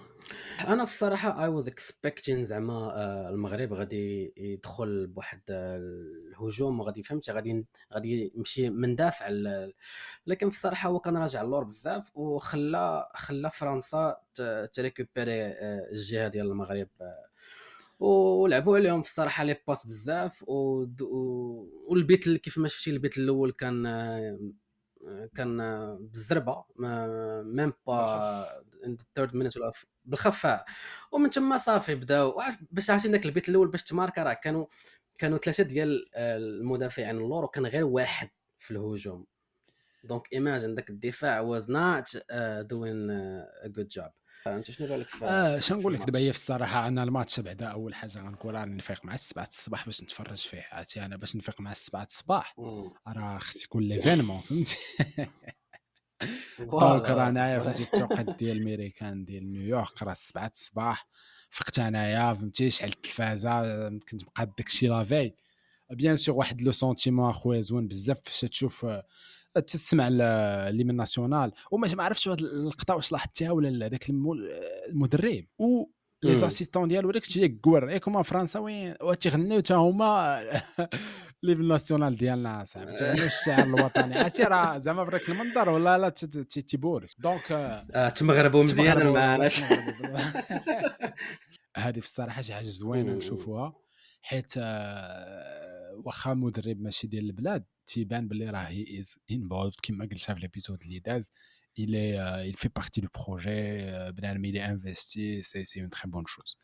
أنا 0.67 0.84
الصراحة 0.84 1.44
I 1.44 1.48
was 1.48 1.68
expecting 1.68 2.46
زعما 2.46 2.74
آه، 2.74 3.29
المغرب 3.29 3.74
غادي 3.74 4.34
يدخل 4.38 5.08
بواحد 5.08 5.41
آه، 5.50 5.77
الهجوم 5.77 6.79
وغادي 6.79 7.03
فهمتي؟ 7.03 7.32
غادي 7.32 7.65
غادي 7.94 8.32
يمشي 8.36 8.70
من 8.70 8.96
دافع 8.96 9.27
لكن 10.27 10.50
في 10.50 10.55
الصراحة 10.55 10.89
هو 10.89 11.00
كان 11.00 11.17
راجع 11.17 11.41
اللور 11.41 11.63
بزاف 11.63 12.17
وخلى 12.17 13.08
خلى 13.15 13.51
فرنسا 13.51 14.17
ت 14.74 14.81
récupérer 14.81 15.46
آه، 15.46 15.88
الجهة 15.91 16.27
ديال 16.27 16.46
المغرب 16.48 16.88
ولعبوا 18.00 18.77
عليهم 18.77 19.01
في 19.01 19.10
الصراحة 19.10 19.44
les 19.44 19.58
passes 19.68 19.88
بزاف 19.88 20.50
ود- 20.50 21.01
و- 21.01 21.86
والبيت 21.89 22.29
كيف 22.29 22.58
ما 22.58 22.67
شفتي 22.67 22.91
البيت 22.91 23.17
الأول 23.17 23.51
كان 23.51 23.86
كان 25.36 25.58
بالزربة 26.00 26.66
même 27.44 27.74
pas 27.88 28.63
third 29.15 29.36
minute 29.36 29.58
ولا 29.58 29.72
بالخفاء. 30.06 30.66
ومن 31.12 31.30
ثم 31.30 31.58
صافي 31.58 31.96
بداو 31.96 32.42
باش 32.72 32.90
عرفتي 32.90 33.08
داك 33.08 33.26
البيت 33.26 33.50
الأول 33.50 33.68
باش 33.68 33.84
تماركا 33.84 34.24
راه 34.24 34.34
كانوا 34.34 34.66
كانوا 35.18 35.38
ثلاثة 35.38 35.64
ديال 35.64 36.10
آه، 36.16 36.38
المدافعين 36.38 37.18
اللور 37.18 37.44
وكان 37.44 37.66
غير 37.66 37.86
واحد 37.86 38.30
في 38.60 38.72
الهجوم. 38.72 39.26
donc 40.04 40.34
imagine 40.34 40.75
داك 40.76 40.90
الدفاع 40.90 41.40
was 41.39 41.72
not 41.72 42.18
doing 42.70 43.12
a 43.12 43.68
good 43.68 43.88
job 43.88 44.12
انت 44.48 44.72
شنو 44.72 44.88
بالك 44.88 45.08
في 45.08 45.25
آه 45.25 45.60
شنو 45.60 45.80
نقول 45.80 45.94
لك؟ 45.94 46.00
دابا 46.00 46.20
هي؟ 46.20 46.32
في 46.32 46.38
الصراحة 46.38 46.88
أنا 46.88 47.04
الماتش 47.04 47.40
بعدا 47.40 47.66
أول 47.66 47.96
حاجة 47.96 48.18
غنقول 48.18 48.54
راني 48.54 48.75
نفيق 48.75 49.06
مع 49.06 49.14
السبعة 49.14 49.48
الصباح 49.52 49.86
باش 49.86 50.04
نتفرج 50.04 50.38
فيه 50.38 50.68
عرفتي؟ 50.72 51.06
أنا 51.06 51.18
باش 51.18 51.36
نفيق 51.36 51.62
مع 51.62 51.72
السبعة 51.72 52.04
الصباح. 52.04 52.56
راه 53.08 53.38
خص 53.38 53.64
يكون 53.64 53.84
l'événement 53.84 54.42
فهمتي؟ 54.42 54.78
donc 56.60 57.10
راه 57.10 57.30
أنايا. 57.30 57.60
فهمتي؟ 57.60 57.84
التوقيت 57.84 58.30
ديال 58.30 58.58
الميريكان 58.58 59.25
ديال 59.25 59.52
نيويورك 59.52 60.04
راه 60.04 60.12
السبعة 60.12 60.52
الصباح. 60.56 61.08
فقت 61.50 61.80
أنايا 61.80 62.34
فهمتي؟ 62.34 62.70
شعلت 62.70 62.96
التلفازة 62.96 63.90
كنت 63.90 64.24
مقاد 64.24 64.56
داكشي 64.58 64.88
لافي 64.88 65.32
bien 65.92 66.15
sûr 66.15 66.36
واحد 66.36 66.62
le 66.62 66.72
sentiment 66.72 67.30
اخويا 67.30 67.62
زوين 67.62 67.88
بزاف. 67.88 68.20
فاش 68.24 68.42
تشوف 68.42 68.86
تسمع 69.60 70.08
ليمين 70.70 70.96
ناسيونال. 70.96 71.52
وما 71.72 71.96
ما 71.96 72.04
عرفتش 72.04 72.28
هاد 72.28 72.40
اللقطه 72.40 72.96
واش 72.96 73.12
لاحظتيها 73.12 73.52
ولا 73.52 73.68
لا 73.68 73.90
المو- 74.10 74.36
المدرب. 74.90 75.46
و 75.60 75.86
لي. 76.24 76.36
زاسيستون 76.36 76.88
ديالو 76.88 77.12
داك 77.12 77.24
الشيء 77.24 77.48
كوار 77.62 77.90
ياك 77.90 78.08
هما 78.08 78.24
فرنسا 78.24 78.60
وين؟ 78.60 78.96
وتيغنيو 79.02 79.58
حتى 79.58 79.74
هما؟ 79.74 80.42
ليمين 81.44 81.68
ناسيونال 81.68 82.18
ديالنا 82.18 82.64
صاحبي. 82.64 82.94
تيغنيو 82.94 83.26
الشعر 83.26 83.64
الوطني. 83.64 84.16
عرفتي 84.20 84.44
راه 84.44 84.78
زعما 84.78 85.06
في 85.06 85.12
داك 85.12 85.30
المنظر 85.30 85.70
ولا 85.70 85.98
لا 85.98 86.10
تي- 86.10 86.28
تي- 86.28 86.62
تيبورج 86.62 87.10
دونك 87.20 87.52
آه، 87.52 87.88
آه، 87.94 88.10
تمغربوا 88.10 88.64
مزيان 88.64 88.94
تمغربوا 88.94 89.12
معنا 89.14 89.32
والله، 89.32 89.48
تمغربوا. 89.48 90.20
هذه 91.78 92.00
في 92.00 92.06
الصراحة 92.06 92.42
شي 92.42 92.54
حاجة 92.54 92.66
زوينة. 92.66 93.14
نشوفوها. 93.14 93.74
حيت 94.22 94.54
آه، 94.58 96.02
واخا 96.06 96.34
مدرب 96.34 96.82
ماشي 96.82 97.08
ديال 97.08 97.26
البلاد 97.26 97.64
تيبان 97.87 98.29
باللي 98.29 98.50
راه 98.50 98.69
هي 98.69 99.00
از 99.00 99.19
انفولد 99.31 99.73
كما 99.83 100.05
قلتها 100.05 100.35
في 100.35 100.40
ليبيزود 100.40 100.83
اللي 100.83 100.99
داز 100.99 101.33
il 101.79 101.95
est 101.95 102.19
euh, 102.19 102.45
il 102.50 102.57
fait 102.57 102.73
partie 102.81 103.00
du 103.00 103.09
projet 103.09 103.64
euh, 103.83 104.11
بنادم 104.11 104.45
il 104.45 104.57
est 104.57 104.62
investi 104.62 105.43
c'est 105.43 105.64
c'est 105.64 105.81
une 105.81 105.90
très 105.90 106.09
bonne 106.09 106.26
chose 106.26 106.57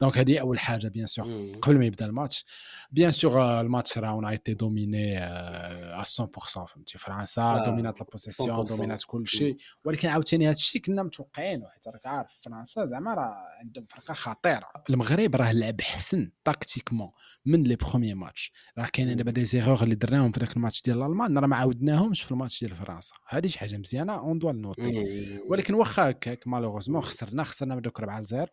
donc 0.00 0.18
هذه 0.18 0.38
اول 0.38 0.58
حاجة 0.58 0.88
bien 0.88 1.06
sûr. 1.06 1.26
قبل 1.62 1.78
ما 1.78 1.84
يبدا 1.86 2.06
الماتش 2.06 2.44
bien 2.90 3.10
sûr 3.10 3.60
الماتش 3.60 3.98
راه 3.98 4.10
on 4.10 4.24
était 4.24 4.54
dominé 4.54 5.18
à 5.18 6.02
100% 6.04 6.26
فهمتي 6.66 6.98
فرنسا 6.98 7.64
دومينات 7.66 8.00
la 8.00 8.06
possession 8.12 8.66
100%. 8.66 8.68
دومينات 8.68 9.02
كل 9.06 9.28
شيء 9.28 9.56
ولكن 9.84 10.08
عاوتاني 10.08 10.44
هذا 10.44 10.52
الشيء 10.52 10.82
كنا 10.82 11.02
متوقعينه 11.02 11.68
حيت 11.68 11.88
راك 11.88 12.06
عارف 12.06 12.30
فرنسا 12.40 12.86
زعما 12.86 13.14
راه 13.14 13.36
عندهم 13.60 13.86
فرقه 13.90 14.14
خطيره 14.14 14.68
المغرب 14.90 15.36
راه 15.36 15.52
لعب 15.52 15.80
حسن 15.80 16.30
tactiquement 16.44 17.10
من 17.46 17.62
les 17.62 17.76
premiers 17.76 18.14
matchs 18.14 18.52
راه 18.78 18.86
كاينين 18.92 19.16
دابا 19.16 19.30
des 19.30 19.44
erreurs 19.44 19.82
اللي 19.82 19.94
درناهم 19.94 20.32
في 20.32 20.40
ذاك 20.40 20.56
الماتش 20.56 20.82
ديال 20.82 20.98
الالمان 20.98 21.38
راه 21.38 21.46
ما 21.46 21.56
عاودناهمش 21.56 22.22
في 22.22 22.32
الماتش 22.32 22.64
ديال 22.64 22.76
فرنسا 22.76 23.14
هذه 23.28 23.46
شي 23.46 23.58
حاجة 23.58 23.76
مزيانه 23.76 24.14
on 24.14 24.38
doit 24.38 24.52
noter 24.52 24.82
مم. 24.82 25.40
ولكن 25.48 25.74
واخا 25.74 26.10
هكاك 26.10 26.46
malheureusement 26.46 27.00
خسرنا 27.00 27.44
خسرنا 27.44 27.74
من 27.74 27.80
دوك 27.80 28.00
4 28.00 28.24
0 28.24 28.48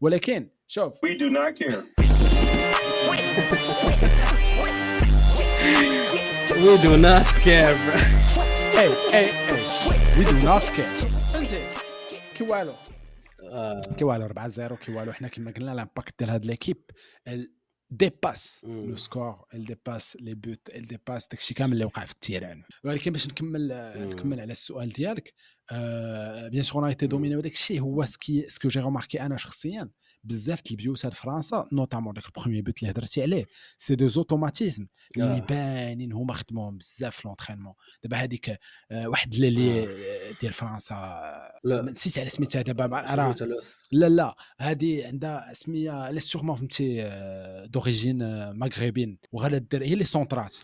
ولكن 0.00 0.50
شوف. 0.66 0.92
We 0.94 1.18
do 1.18 1.30
not 1.30 1.58
care. 1.58 1.82
We 6.64 6.74
do 6.84 6.92
not 7.06 7.26
care. 7.44 7.76
اي 8.78 8.88
اي 9.14 9.24
اي 9.24 9.62
we 10.18 10.24
do 10.24 10.46
not 10.46 10.62
care 10.68 10.84
فهمتي 11.32 11.58
كي 12.34 12.44
والو 12.44 12.72
آه، 13.42 13.80
كي 13.98 14.04
والو 14.04 14.24
4 14.24 14.48
0 14.48 14.76
كي 14.76 14.92
والو 14.92 15.12
حنا 15.12 15.28
كما 15.28 15.50
قلنا 15.50 15.70
l'impact 15.70 16.14
ديال 16.18 16.30
هاد 16.30 16.46
l'équipe 16.46 16.82
dépasse. 17.90 18.64
le 18.64 18.96
score 18.96 19.44
elle 19.54 19.64
dépasse 19.64 20.16
les 20.20 20.34
buts 20.34 20.68
elle 20.74 20.86
dépasse 20.86 21.28
داكشي 21.28 21.54
كامل 21.54 21.72
اللي 21.72 21.84
وقع 21.84 22.04
في 22.04 22.12
ال 22.12 22.18
terrain. 22.18 22.62
ولكن 22.84 23.12
باش 23.12 23.26
نكمل. 23.26 23.92
نكمل 23.96 24.40
على 24.40 24.52
السؤال 24.52 24.88
ديالك 24.88 25.32
bien 26.50 26.62
sûr 26.62 26.86
était 26.86 27.06
dominé 27.06 27.36
وداك 27.36 27.52
الشيء 27.52 27.80
هو 27.80 28.04
ce 28.04 28.21
qui 28.21 28.46
ce 28.48 28.56
que 28.56 28.68
j'ai 28.68 28.80
remarqué 28.80 29.20
أنا 29.20 29.36
شخصيا 29.36 29.88
بزاف 30.24 30.62
د 30.62 30.66
البيوت 30.70 31.06
فرنسا 31.06 31.68
notamment 31.72 32.14
داك 32.14 32.24
ال 32.26 32.31
premier 32.31 32.62
but 32.62 32.78
اللي 32.78 32.90
هضرتي 32.90 33.22
عليه 33.22 33.46
c'est 33.78 33.94
des 33.94 34.08
automatismes 34.08 34.86
اللي. 35.16 35.40
باينين 35.48 36.12
هما 36.12 36.34
خدموهم 36.34 36.78
بزاف 36.78 37.16
في 37.16 37.28
l'entraînement 37.28 37.74
دابا 38.02 38.16
هذيك 38.16 38.58
واحد 38.92 39.34
لي 39.34 39.86
ديال 40.40 40.52
فرنسا. 40.52 41.22
نسيت 41.64 42.18
على 42.18 42.30
سميتها 42.30 42.62
دابا 42.62 42.88
لا. 43.92 44.08
لا 44.08 44.36
هذه 44.58 45.06
عندها 45.06 45.52
سميه 45.52 46.10
لا 46.10 46.20
sûrement 46.20 46.56
فهمتي 46.56 47.10
d'origine 47.66 48.50
مغربين 48.58 49.18
وغادا 49.32 49.58
دير 49.58 49.84
هي 49.84 49.94
لي 49.94 50.04
سونترات 50.04 50.56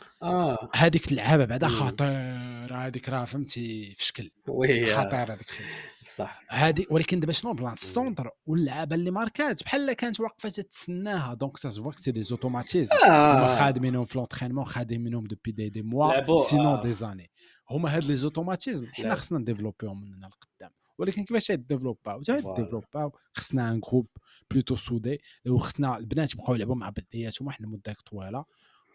هذيك 0.75 1.13
اللعابه 1.13 1.45
بعدا 1.45 1.69
مم. 1.69 1.73
خطير 1.75 2.77
هذيك 2.77 3.09
راه 3.09 3.25
فهمتي 3.25 3.95
في 3.95 4.05
شكل 4.05 4.31
oui 4.49 4.92
خطير 4.95 5.33
هذيك 5.33 5.51
خيتي. 5.51 5.77
صح. 6.17 6.41
هذه 6.51 6.87
ولكن 6.91 7.21
دابا 7.21 7.33
شنو 7.33 7.53
بلان؟ 7.53 7.73
ال 7.73 7.81
centre 7.81 8.31
واللعابة 8.47 8.95
اللي 8.97 9.11
ماركات 9.11 9.63
بحال 9.63 9.93
كانت 9.93 10.21
واقفة 10.21 10.49
تتسناها. 10.49 11.35
donc 11.35 11.57
ça 11.57 11.71
se 11.71 11.78
voit 11.78 11.93
c'est 11.97 12.23
des 12.23 12.37
automatismes 12.37 12.97
هما 13.05 13.53
آه. 13.53 13.59
خادمينهم 13.59 14.05
في 14.05 14.19
l'entraînement 14.19 14.65
خادمينهم 14.65 15.25
depuis 15.25 15.53
des 15.53 15.69
des 15.69 15.83
mois 15.83 16.39
sinon 16.39 16.67
آه. 16.67 16.83
des 16.83 16.93
années 16.93 17.31
هما 17.71 17.97
هاد 17.97 18.05
les 18.05 18.17
automatismes 18.17 18.87
حنا. 18.87 19.15
خصنا 19.15 19.39
نديفلوبيهم 19.39 20.03
من 20.03 20.15
هنا 20.15 20.27
لقدام. 20.27 20.71
ولكن 20.99 21.25
كيفاش 21.25 21.47
voilà. 21.47 22.59
يديفلوباو 22.59 23.13
خصنا 23.35 23.71
un 23.71 23.81
groupe 23.81 24.07
plutôt 24.51 24.77
soudé 24.77 25.21
وخصنا 25.47 25.97
البنات 25.97 26.35
يبقاو 26.35 26.55
يلعبوا 26.55 26.75
مع 26.75 26.89
بدياتهم 26.91 27.51
حنا 27.51 27.69
مده 27.69 27.97
طويلة. 28.11 28.45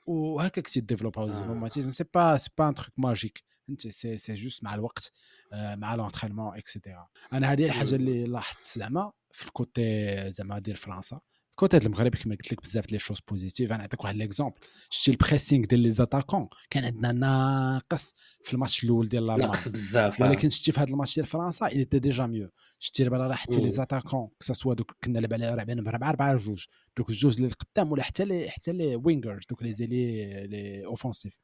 وهكاك 0.08 0.68
تيديفلوباو 0.68 1.28
آه. 1.28 1.32
automatismes 1.32 1.90
c'est 1.90 2.06
pas 2.14 2.38
c'est 2.38 2.50
pas 2.58 2.68
un 2.70 2.76
truc 2.76 2.94
magique 2.98 3.44
فهمتي 3.68 3.92
سي 3.92 4.18
سي 4.18 4.34
جوست 4.36 4.64
مع 4.64 4.74
الوقت 4.74 5.12
آه، 5.54 5.76
مع 5.76 5.96
l'entraînement 5.96 6.58
et 6.58 6.70
cetera 6.70 7.08
أنا 7.34 7.52
هذه 7.52 7.66
الحاجة 7.66 7.90
مم. 7.90 7.96
اللي 7.96 8.26
لاحظت 8.26 8.80
زعما 8.80 9.12
في 9.32 9.46
ال 9.46 9.63
côté 9.63 10.32
زعما 10.32 10.60
ديال 10.60 10.78
فرنسا 10.78 11.20
côté 11.60 11.78
المغرب 11.78 12.16
كما 12.16 12.36
قلت 12.36 12.52
لك 12.52 12.62
بزاف 12.62 12.92
les 12.92 13.00
choses 13.00 13.20
positives 13.30 13.72
أنا 13.72 13.78
نعطيك 13.78 14.04
واحد 14.04 14.16
l'exemple 14.16 14.56
شتي 14.90 15.12
ال 15.12 15.18
pressing 15.18 15.66
ديال 15.66 15.80
les 15.80 15.92
attaquants 15.92 16.48
كان 16.70 16.86
عندنا 16.86 17.12
ناقص 17.12 18.14
في 18.44 18.54
الماتش 18.54 18.84
الأول 18.84 19.10
ديال 19.10 19.24
الالمان 19.24 19.48
ناقص 19.48 19.68
بزاف. 19.68 20.22
ولكن 20.22 20.50
شتي 20.50 20.72
في 20.72 20.80
هذا 20.80 20.90
الماتش 20.90 21.16
ديال 21.16 21.26
فرنسا 21.26 21.68
il 21.68 21.86
était 21.86 22.10
déjà 22.10 22.28
mieux. 22.28 22.50
شتي 22.80 23.04
دابا 23.04 23.18
راه 23.18 23.36
حتى 23.36 23.60
les. 23.60 23.70
attaquants 23.70 24.30
que 24.40 24.48
ce 24.48 24.54
soit 24.54 24.74
دوك 24.74 24.96
كنا 25.04 25.20
لعب 25.20 25.34
على 25.34 25.46
لاعبين 25.46 25.84
ب 25.84 25.88
4 25.88 26.10
4 26.10 26.36
جوج 26.36 26.66
دوك 26.98 27.10
الجوج 27.10 27.36
اللي 27.36 27.48
القدام 27.48 27.92
ولا 27.92 28.04
حتى 28.04 28.26
les 28.26 28.50
حتى 28.50 28.72
les 28.72 28.96
wingers 28.96 29.44
دوك 29.50 29.64
les 29.64 29.72
ailiers 29.72 30.48
les 30.48 30.86
offensifs 30.86 31.40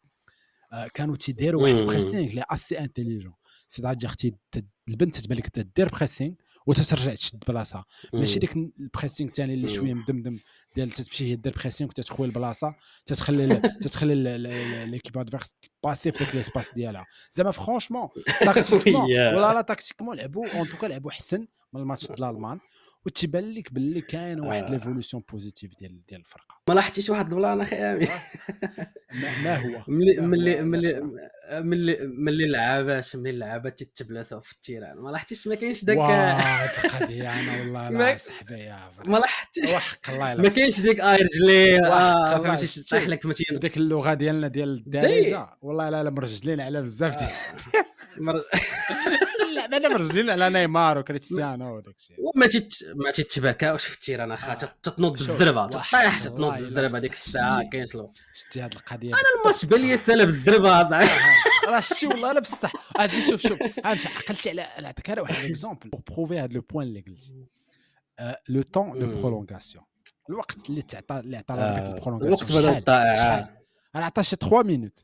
كانوا 0.94 1.16
تيديروا 1.16 1.64
واحد. 1.64 1.76
ال 1.76 1.82
pressing 1.82 2.30
اللي 2.30 2.46
assez 2.50 2.80
intelligent 2.80 3.34
سي 3.68 3.82
تادير 3.82 4.10
تي 4.10 4.36
البنت 4.90 5.18
تبان 5.18 5.38
لك 5.38 5.48
تدير 5.48 5.90
pressing 5.90 6.34
وتترجع 6.68 7.14
تشد 7.14 7.44
بلاصة 7.48 7.84
ماشي. 8.14 8.40
ديك 8.40 8.56
ال 8.56 8.64
pressing 8.64 9.30
الثاني 9.30 9.54
اللي. 9.54 9.68
شوية 9.68 9.94
مدمدم 9.94 10.40
ديال 10.76 10.90
تمشي 10.90 11.32
هي 11.32 11.36
دير 11.36 11.54
pressing 11.62 11.90
وتتخوي 11.90 12.28
البلاصة 12.28 12.76
تتخلي 13.06 13.62
تتخلي 13.82 14.38
l'équipe 14.86 15.18
adverse 15.18 15.56
passer 15.84 16.12
في 16.12 16.24
داك 16.24 16.36
l'espace 16.36 16.74
ديالها 16.74 17.06
زعما 17.32 17.52
franchement 17.52 18.10
tactiquement. 18.40 19.04
ولا 19.36 19.54
لا 19.54 19.62
tactiquement 19.62 20.18
لعبوا 20.18 20.48
en 20.56 20.70
tout 20.70 20.80
cas 20.80 20.88
لعبوا 20.88 21.12
احسن 21.12 21.48
من 21.74 21.82
الماتش 21.82 22.08
ديال 22.08 22.24
الألمان 22.24 22.60
وتيبان 23.06 23.52
لك 23.52 23.74
باللي 23.74 24.02
كاين 24.02 24.40
واحد 24.40 24.64
آه. 24.64 24.72
ليفولوسيون 24.72 25.24
بوزيتيف 25.32 25.72
ديال 25.80 26.06
ديال 26.06 26.20
الفرقة. 26.20 26.56
ما 26.70 26.74
لاحظتيش 26.74 27.10
واحد 27.10 27.34
البلان 27.34 27.62
أخي؟ 27.62 27.76
آمين. 27.92 28.08
ما, 29.44 29.56
هو. 29.56 29.84
ملي 29.88 30.22
ملي 30.22 30.62
ملي. 30.62 31.02
ملي 31.52 31.98
ملي 32.02 32.44
اللعابات 32.46 33.16
ملي 33.16 33.30
اللعابات 33.30 33.84
تتبلاسوا 33.84 34.40
في 34.40 34.52
التيران. 34.52 34.98
ما 34.98 35.10
لاحظتيش؟ 35.10 35.48
ما 35.48 35.56
كاينش 35.56 35.84
داك 35.86 35.98
واه 35.98 36.66
القضية 36.86 37.34
أنا 37.40 37.60
والله 37.60 37.90
لا 37.90 38.18
صاحبي 38.18 38.54
يا. 38.54 38.80
ما 39.06 39.18
لاحظتيش؟ 39.18 39.74
وحق 39.74 40.10
الله 40.10 40.36
ما 40.36 40.50
كاينش 40.50 40.80
ديك 40.82 41.00
رجلي 41.00 41.76
وحق 41.76 41.92
آه 41.92 42.36
الله 42.36 42.44
فهمتي؟ 42.44 42.68
شتي. 42.68 42.90
طيح 42.90 43.08
لك 43.08 43.26
وديك 43.26 43.78
اللغة 43.78 44.14
ديالنا 44.14 44.48
ديال 44.48 44.70
الدارجة. 44.70 45.50
والله 45.62 45.90
لا 45.90 46.04
لا 46.04 46.10
مرجلين 46.10 46.62
على 46.62 46.82
بزاف 46.82 47.18
ديال 47.20 48.44
بعدا 49.72 49.90
مرجعين 49.90 50.30
على 50.30 50.50
نيمار 50.50 50.98
وكريستيانو 50.98 51.76
وداك 51.78 51.96
الشيء. 51.96 52.16
وما 52.20 52.48
تيت 52.48 52.74
ما 52.96 53.12
تيتبكاوش 53.12 53.86
في 53.86 53.96
التير 53.96 54.24
أنا 54.24 54.36
خا 54.36 54.52
آه. 54.52 54.56
تت- 54.56 54.76
تتنوض 54.84 55.12
بالزربه 55.12 55.68
تطيح 55.68 56.24
تتنوض 56.24 56.54
بالزربه 56.56 57.00
ديك 57.00 57.14
الساعة. 57.14 57.70
كاين 57.70 57.86
شلون 57.88 58.14
شتي 58.34 58.62
هاد 58.62 58.74
القضية 58.74 59.10
أنا 59.10 59.18
الماتش 59.42 59.66
بان 59.66 59.82
لي 59.82 59.98
سالا 59.98 60.24
بالزربه 60.26 60.90
زعما 60.90 61.08
راه 61.68 61.80
شتي 61.80 62.08
والله 62.08 62.32
لا 62.34 62.40
بصح. 62.40 62.72
آجي 62.96 63.22
شوف 63.22 63.42
شوف. 63.42 63.60
أنت 63.86 64.08
عقلتي 64.08 64.50
على 64.50 64.68
نعطيك 64.82 65.10
غير 65.10 65.20
واحد 65.22 65.36
ليكزومبل 65.44 65.90
بور 65.90 66.02
بروفي 66.16 66.38
هاد 66.40 66.54
لو 66.54 66.62
بوين 66.62 66.88
اللي 66.88 67.00
قلتي 67.08 67.34
لو 68.50 68.62
طون 68.62 69.00
دو. 69.00 69.22
برولونغاسيون 69.22 69.84
الوقت 70.30 70.70
اللي 70.70 70.82
تعطى 70.82 71.20
اللي 71.20 71.38
عطى 71.38 71.54
آه، 71.54 71.58
الاربيت 71.58 71.94
البرولونغاسيون 71.94 72.60
الوقت 72.60 72.86
شحال؟ 73.18 73.48
أنا 73.96 74.06
عطاه 74.06 74.22
شي 74.22 74.36
3 74.36 74.64
مينوت 74.64 75.00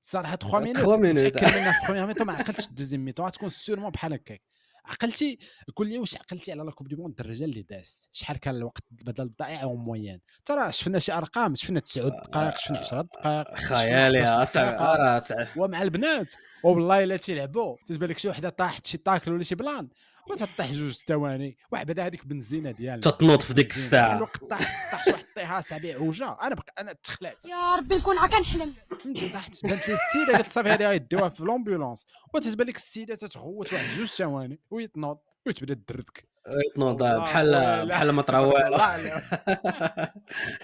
صراحة 0.00 0.36
3 0.36 0.58
minutes 0.58 0.76
3 0.84 0.96
minutes. 1.00 1.24
متاكد 1.24 1.56
منها 1.56 1.72
في 1.72 1.86
première 1.86 2.06
mi-temps 2.06 2.26
ما 2.26 2.32
عقلتش 2.32 2.66
ال 2.68 2.72
deuxième 2.72 3.04
mi-temps 3.04 3.26
غتكون 3.26 3.48
sûrement 3.48 3.90
بحال 3.90 4.12
هكاك. 4.12 4.42
عقلتي 4.84 5.38
قول 5.76 5.88
لي 5.88 5.98
واش 5.98 6.16
عقلتي 6.16 6.52
على 6.52 6.62
la 6.62 6.70
Coupe 6.70 6.88
du 6.88 6.96
Monde 6.96 7.20
الرجال 7.20 7.48
اللي 7.50 7.62
داز 7.62 8.08
شحال 8.12 8.36
كان 8.40 8.54
الوقت 8.56 8.82
بدل 8.90 9.24
الضائع 9.24 9.62
en 9.62 9.76
moyenne 9.78 10.20
ترى 10.44 10.72
شفنا 10.72 10.98
شي 10.98 11.12
أرقام 11.12 11.54
شفنا 11.54 11.80
9 11.80 12.08
دقائق 12.08 12.56
شفنا 12.56 12.78
10 12.78 13.02
دقائق 13.02 13.56
شفنا 13.56 13.74
خيالي 13.76 14.24
11 14.24 14.42
أصاحبي، 14.42 14.70
دقيقة. 14.70 14.94
راه 14.96 15.18
تع- 15.18 15.46
ومع 15.56 15.82
البنات 15.82 16.32
والله 16.64 17.04
إلا 17.04 17.16
تيلعبوا. 17.16 17.76
تتبان 17.86 18.08
لك 18.10 18.18
شي 18.18 18.28
وحدة 18.28 18.48
طاحت 18.48 18.86
شي 18.86 18.98
تاكل 18.98 19.32
ولا 19.32 19.42
شي 19.42 19.54
بلان. 19.54 19.88
وتطيح 20.30 20.70
جوج 20.72 20.92
ثواني. 20.92 21.56
واحد 21.72 21.86
بعدا 21.86 22.06
هذيك 22.06 22.26
بنزينة 22.26 22.70
ديالنا. 22.70 23.00
تتنوض 23.00 23.40
في 23.40 23.54
ديك. 23.54 23.70
الساعة. 23.70 24.16
الوقت 24.16 24.44
طاحت 24.44 24.92
طاح 24.92 25.04
شي 25.04 25.10
واحد 25.10 25.24
طيحه 25.36 25.60
سابع 25.60 25.94
عوجه 25.94 26.36
أنا 26.42 26.54
بق... 26.54 26.64
أنا 26.78 26.92
تخلعت. 26.92 27.44
يا 27.44 27.76
ربي 27.76 27.94
نكون 27.94 28.18
عا 28.18 28.26
كنحلم. 28.26 28.74
فهمتي 29.00 29.28
طاحت. 29.28 29.66
بانت 29.66 29.88
لي 29.88 29.94
السيدة 29.94 30.32
قالت 30.36 30.50
صافي 30.50 30.68
هذه 30.68 30.88
غيديوها 30.88 31.28
في 31.28 31.44
لومبيلونس 31.44 32.06
وتتبان 32.34 32.66
لك 32.66 32.76
السيدة 32.76 33.14
تتغوت 33.14 33.72
واحد 33.72 33.88
جوج 33.88 34.06
ثواني 34.08 34.60
ويتنوض 34.70 35.18
وتبدا 35.46 35.74
تدردك 35.74 36.28
تنوض 36.74 37.02
والله 37.02 37.18
بحال. 37.18 37.86
بحال 37.88 38.10
ما 38.10 38.22
طرا 38.22 38.38
والو. 38.38 38.78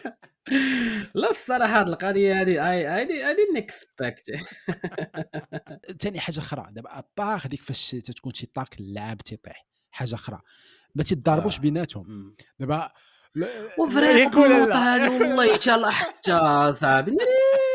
لا 1.14 1.30
الصراحة 1.30 1.80
هذه 1.80 1.86
القضية 1.88 2.40
هذه 2.40 2.62
هذه 3.00 3.30
هذه 3.30 3.38
نكسبكت 3.56 4.30
ثاني 6.02 6.20
حاجة 6.20 6.38
أخرى 6.38 6.66
دابا 6.70 6.98
ابار 6.98 7.40
هذيك 7.46 7.62
فاش 7.62 7.90
تتكون 7.90 8.34
شي 8.34 8.46
طاك 8.46 8.80
اللاعب 8.80 9.18
تيطيح 9.18 9.66
حاجة 9.90 10.14
أخرى. 10.14 10.40
ما 10.94 11.02
تيضاربوش 11.02 11.56
آه. 11.56 11.60
بيناتهم. 11.60 12.36
دابا 12.58 12.90
لا- 13.34 13.80
وفري 13.80 14.06
يقول 14.06 14.50
لا. 14.50 14.56
النقطة 14.56 14.94
هذه 14.96 15.10
والله 15.10 15.54
إن 15.54 15.60
شاء 15.60 15.76
الله 15.76 15.90
حتى 15.90 16.32
صاحبي. 16.80 17.16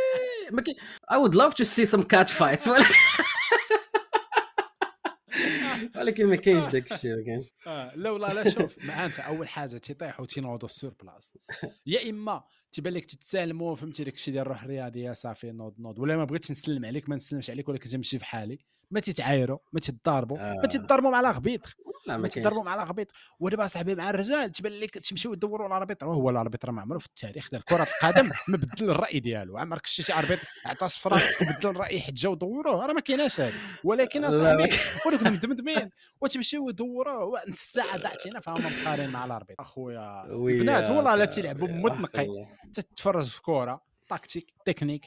ما 0.51 0.61
كي 0.61 0.75
I 1.11 1.15
would 1.15 1.35
love 1.35 1.53
to 1.53 1.65
see 1.65 1.85
some 1.85 2.03
cat 2.03 2.29
fights. 2.29 2.69
ولكن 5.95 6.25
ما 6.25 6.35
كاينش 6.35 6.65
داك 6.65 6.91
الشيء 6.91 7.15
ما 7.15 7.23
كاينش. 7.25 7.45
آه، 7.67 7.95
لا 7.95 8.09
والله 8.09 8.33
لا 8.33 8.49
شوف 8.49 8.77
مع 8.77 9.05
أنت 9.05 9.19
أول 9.19 9.47
حاجة 9.47 9.77
تيطيحوا 9.77 10.25
تينوضوا 10.25 10.69
sur 10.69 10.93
place 11.03 11.33
يا 11.85 12.09
إما 12.09 12.43
تيبان 12.71 12.93
لك 12.93 13.05
تتسالموا 13.05 13.75
فهمتي؟ 13.75 14.03
داك 14.03 14.13
الشيء 14.13 14.33
ديال 14.33 14.45
الروح 14.45 14.63
الرياضية 14.63 15.13
صافي 15.13 15.51
نوض 15.51 15.73
نوض. 15.79 15.99
ولا 15.99 16.17
ما 16.17 16.25
بغيتش 16.25 16.51
نسلم 16.51 16.85
عليك 16.85 17.09
ما 17.09 17.15
نسلمش 17.15 17.49
عليك 17.49 17.69
ولكن 17.69 17.89
تمشي 17.89 18.19
في 18.19 18.25
حالي. 18.25 18.59
ما 18.91 18.99
تيتعايروا 18.99 19.57
ما 19.73 19.79
تيتضاربوا 19.79 20.37
ما 20.37 20.63
آه. 20.63 20.65
تيتضاربوا 20.65 21.09
مع 21.09 21.19
ال 21.19 21.25
arbitre 21.25 21.61
لا 22.07 22.17
ما 22.17 22.17
ما 22.17 22.27
كاينش. 22.27 22.53
مع 22.53 22.73
الاربيط 22.73 23.07
ودابا 23.39 23.67
صاحبي 23.67 23.95
مع 23.95 24.09
الرجال 24.09 24.51
تبان 24.51 24.71
لك 24.71 24.97
تمشيو 24.97 25.33
الاربيط 25.33 26.03
هو 26.03 26.29
الاربيط 26.29 26.65
راه 26.65 26.71
ما 26.71 26.81
عمره 26.81 26.97
في 26.97 27.05
التاريخ. 27.05 27.49
ديال 27.49 27.65
كرة 27.65 27.87
القدم 28.03 28.31
ما 28.47 28.57
بدل 28.57 28.89
الرأي 28.89 29.19
ديالو. 29.19 29.57
عمرك 29.57 29.85
شتي 29.85 30.03
شي 30.03 30.13
اربيط 30.13 30.39
عطى 30.65 30.89
صفرة 30.89 31.21
وبدل 31.41 31.69
الرأي 31.69 32.01
حتى 32.01 32.11
جاو 32.11 32.33
دوروه 32.33 32.85
راه 32.85 32.93
ما 32.93 32.99
كايناش 32.99 33.39
هذه 33.39 33.53
ولكن 33.83 34.23
أصاحبي 34.23 34.69
ولكن 35.05 35.31
مدمدمين. 35.33 35.89
وتمشيو 36.21 36.69
يدوروه 36.69 37.41
نص 37.47 37.59
ساعه 37.59 37.97
ضاعت 37.97 38.25
لنا 38.25 38.39
فهم 38.39 38.65
مخارين 38.65 39.09
مع 39.09 39.25
الاربيط 39.25 39.61
أخويا. 39.61 40.25
وي 40.31 40.53
البنات 40.53 40.89
والله 40.89 41.15
لا 41.15 41.25
تيلعبوا 41.25 41.67
صاحبي، 41.67 42.47
تتفرج 42.73 43.25
في 43.25 43.41
كره 43.41 43.81
تاكتيك 44.09 44.53
تكنيك 44.65 45.05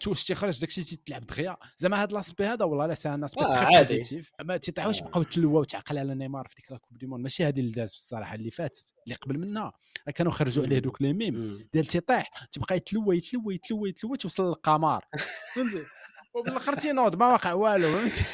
توش 0.00 0.24
تيخرج 0.24 0.60
داكشي 0.60 0.82
تيتلعب 0.82 1.26
دغيا. 1.26 1.56
زعما 1.76 2.02
هاد 2.02 2.12
لاسبي 2.12 2.46
هذا 2.46 2.64
والله 2.64 2.86
لا 2.86 2.94
سي 2.94 3.08
ان 3.14 3.24
اسبي 3.24 3.44
آه، 3.44 3.52
تري. 3.70 3.78
بوزيتيف 3.78 4.32
ما 4.44 4.56
تيطيحوش 4.56 5.00
بقاو 5.00 5.22
تلوا 5.22 5.60
وتعقل 5.60 5.98
على 5.98 6.14
نيمار 6.14 6.48
في 6.48 6.54
ديك 6.54 6.72
لا 6.72 6.78
كوب 6.78 6.98
دي 6.98 7.06
مون. 7.06 7.22
ماشي 7.22 7.44
هذه 7.44 7.60
اللي 7.60 7.72
داز 7.72 7.92
الصراحه 7.92 8.34
اللي 8.34 8.50
فاتت 8.50 8.92
اللي 9.04 9.14
قبل 9.14 9.38
منها. 9.38 9.72
كانوا 10.14 10.32
خرجوا 10.32 10.64
عليه 10.64 10.78
دوك 10.78 11.02
les 11.02 11.12
mèmes. 11.12 11.68
ديال 11.72 11.84
تيطيح 11.86 12.30
تيبقى 12.52 12.76
يتلوى 12.76 13.16
يتلوى 13.16 13.54
يتلوى 13.54 13.88
يتلوى 13.88 14.16
توصل 14.16 14.48
للقمر 14.48 15.04
فهمتي؟ 15.54 15.84
وبالآخر 16.34 16.74
تينوض 16.74 17.16
ما 17.16 17.26
واقع 17.32 17.52
والو 17.52 17.98
فهمتي؟ 17.98 18.24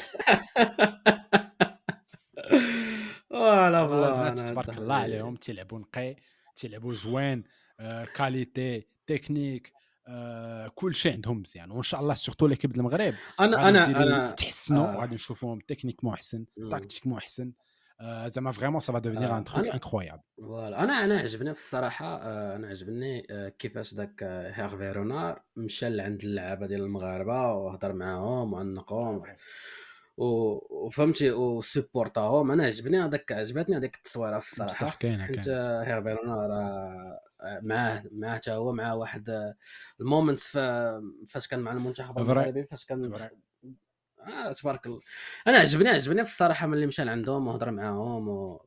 ولا 3.31 3.81
والله 3.81 4.33
تبارك 4.33 4.77
الله 4.77 4.95
عليهم 4.95 5.35
تيلعبوا 5.35 5.79
نقي 5.79 6.15
تيلعبوا 6.55 6.93
زوين. 6.93 7.39
آه، 7.39 7.66
qualité 8.15 8.87
technique 9.07 9.73
آه، 10.09 10.71
كل 10.75 10.95
شيء 10.95 11.11
عندهم 11.13 11.39
مزيان. 11.41 11.71
وإن 11.71 11.83
شاء 11.83 12.01
الله 12.01 12.13
surtout 12.13 12.47
l'équipe 12.47 12.75
المغرب. 12.75 13.13
أنا 13.39 13.69
أنا 13.69 13.85
أنا 13.85 14.29
يتحسنوا 14.29 14.87
آه. 14.87 14.95
غادي 15.01 15.15
نشوفوهم 15.15 15.59
تكنيك 15.59 16.03
محسن 16.03 16.45
مم. 16.57 16.69
tactique 16.71 17.07
محسن 17.07 17.51
آه، 18.01 18.27
زعما 18.27 18.51
vraiment 18.51 18.79
ça 18.79 18.89
va 18.89 18.99
devenir 18.99 19.29
آه، 19.33 19.37
un 19.37 19.43
truc 19.43 19.65
أنا- 19.69 19.73
انكرويابل 19.73 20.21
فوالا 20.37 20.83
أنا 20.83 20.93
أنا 21.05 21.19
عجبني 21.19 21.53
في 21.53 21.59
الصراحة 21.59 22.05
آه، 22.21 22.55
أنا 22.55 22.67
عجبني 22.67 23.27
آه، 23.31 23.49
كيفاش 23.49 23.93
داك 23.93 24.23
آه، 24.23 24.51
هيرفي 24.51 24.91
رونار 24.91 25.41
مشى 25.55 25.89
لعند 25.89 26.23
اللعابة 26.23 26.67
ديال 26.67 26.81
المغاربة 26.81 27.53
وهضر 27.53 27.93
معاهم 27.93 28.53
وعنقهم 28.53 29.21
وفهمتي 30.17 31.31
وسوبورتاهم 31.31 32.51
أنا 32.51 32.63
عجبني 32.63 32.99
هذاك 32.99 33.31
عجبتني 33.31 33.77
هذيك 33.77 33.95
التصويرة 33.95 34.39
في 34.39 34.55
بصح 34.55 34.63
الصراحه 34.65 34.97
كاينة 34.97 35.23
حيت 35.25 35.35
كاينة. 35.35 35.51
آه، 35.59 35.83
هيرفي 35.83 36.09
رونار 36.09 36.51
آه، 36.53 37.19
معاه 37.41 38.03
معاه 38.11 38.35
حتى 38.35 38.51
هو 38.51 38.73
مع 38.73 38.93
واحد 38.93 39.29
آه، 39.29 39.55
ال 39.99 40.05
moments 40.05 40.47
فاش 41.27 41.47
كان 41.47 41.59
مع 41.59 41.71
المنتخب. 41.71 42.17
المغربي 42.19 42.63
فاش 42.63 42.85
كان. 42.85 43.31
آه 44.19 44.51
تبارك 44.51 44.85
الله 44.85 44.99
أنا 45.47 45.57
عجبني 45.57 45.89
عجبني 45.89 46.25
في 46.25 46.31
الصراحة 46.31 46.67
ملي 46.67 46.85
مشى 46.87 47.03
لعندهم 47.03 47.47
وهضر 47.47 47.71
معاهم 47.71 48.27
و... 48.27 48.65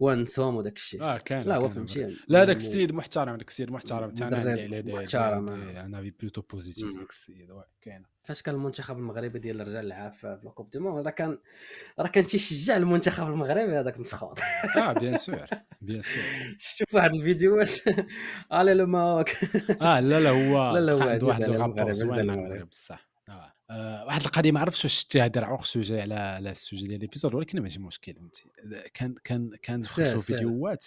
ونسهم 0.00 0.56
وداك 0.56 0.76
الشيء. 0.76 1.02
آه 1.02 1.18
كاين 1.18 1.42
لا 1.42 1.56
هو 1.56 1.60
كاين 1.60 1.70
فهمتي 1.72 2.16
لا 2.28 2.44
داك 2.44 2.56
السيد 2.56 2.92
محترم 2.92 3.36
داك 3.36 3.48
السيد 3.48 3.70
محترم 3.70 4.08
مدرب 4.08 4.34
عندي 4.34 4.50
عليه 4.50 4.94
محترم، 4.94 5.48
آه. 5.48 5.84
أنا 5.84 6.00
في 6.02 6.10
plutôt 6.20 6.42
positif. 6.42 6.96
داك 6.98 7.10
السيد 7.10 7.48
كاين. 7.82 8.02
فاش 8.24 8.42
كان 8.42 8.54
المنتخب 8.54 8.96
المغربي 8.98 9.38
ديال 9.38 9.60
الرجال 9.60 9.88
لعب 9.88 10.12
في 10.12 10.38
لا 10.44 10.50
كوب 10.50 10.70
دي 10.70 10.78
مون 10.78 11.02
راه 11.04 11.10
كان 11.10 11.38
راه 11.98 12.06
كان 12.08 12.26
تيشجع 12.26 12.76
المنتخب 12.76 13.26
المغربي 13.26 13.78
هذاك 13.78 14.00
مسخوط 14.00 14.38
آه 14.76 14.92
bien 14.92 15.16
sûr 15.16 15.46
bien 15.80 16.02
sûr. 16.02 16.22
شفتو 16.58 16.84
في 16.88 16.96
واحد 16.96 17.14
الفيديوهات 17.14 17.70
الي 18.52 18.74
لو 18.74 18.86
ماوك 18.86 19.28
آه 19.82 20.00
لا 20.00 20.20
لا 20.20 20.30
هو 20.30 20.76
لا، 20.76 20.80
لا، 20.80 20.92
هو 20.92 21.08
عنده 21.08 21.26
واحد 21.26 21.42
rapport 21.42 21.92
زوين 21.92 22.20
المغرب 22.20 22.68
بصح. 22.70 23.07
آه. 23.70 24.02
آه. 24.02 24.06
واحد 24.06 24.22
القضية 24.22 24.52
ما 24.52 24.60
عرفتش 24.60 24.84
واش 24.84 25.06
هذا 25.16 25.40
راه 25.40 25.62
sujet 25.62 26.00
على 26.00 26.14
على 26.14 26.50
ال 26.50 26.56
sujet 26.56 26.86
ديال 26.86 27.00
l'épisode 27.00 27.34
ولكن 27.34 27.60
ماشي 27.62 27.78
مشكل 27.78 28.14
فهمتي 28.14 28.44
كان 28.94 29.14
كان 29.24 29.50
كان 29.62 29.84
خرجوا. 29.84 30.20
فيديوهات 30.20 30.84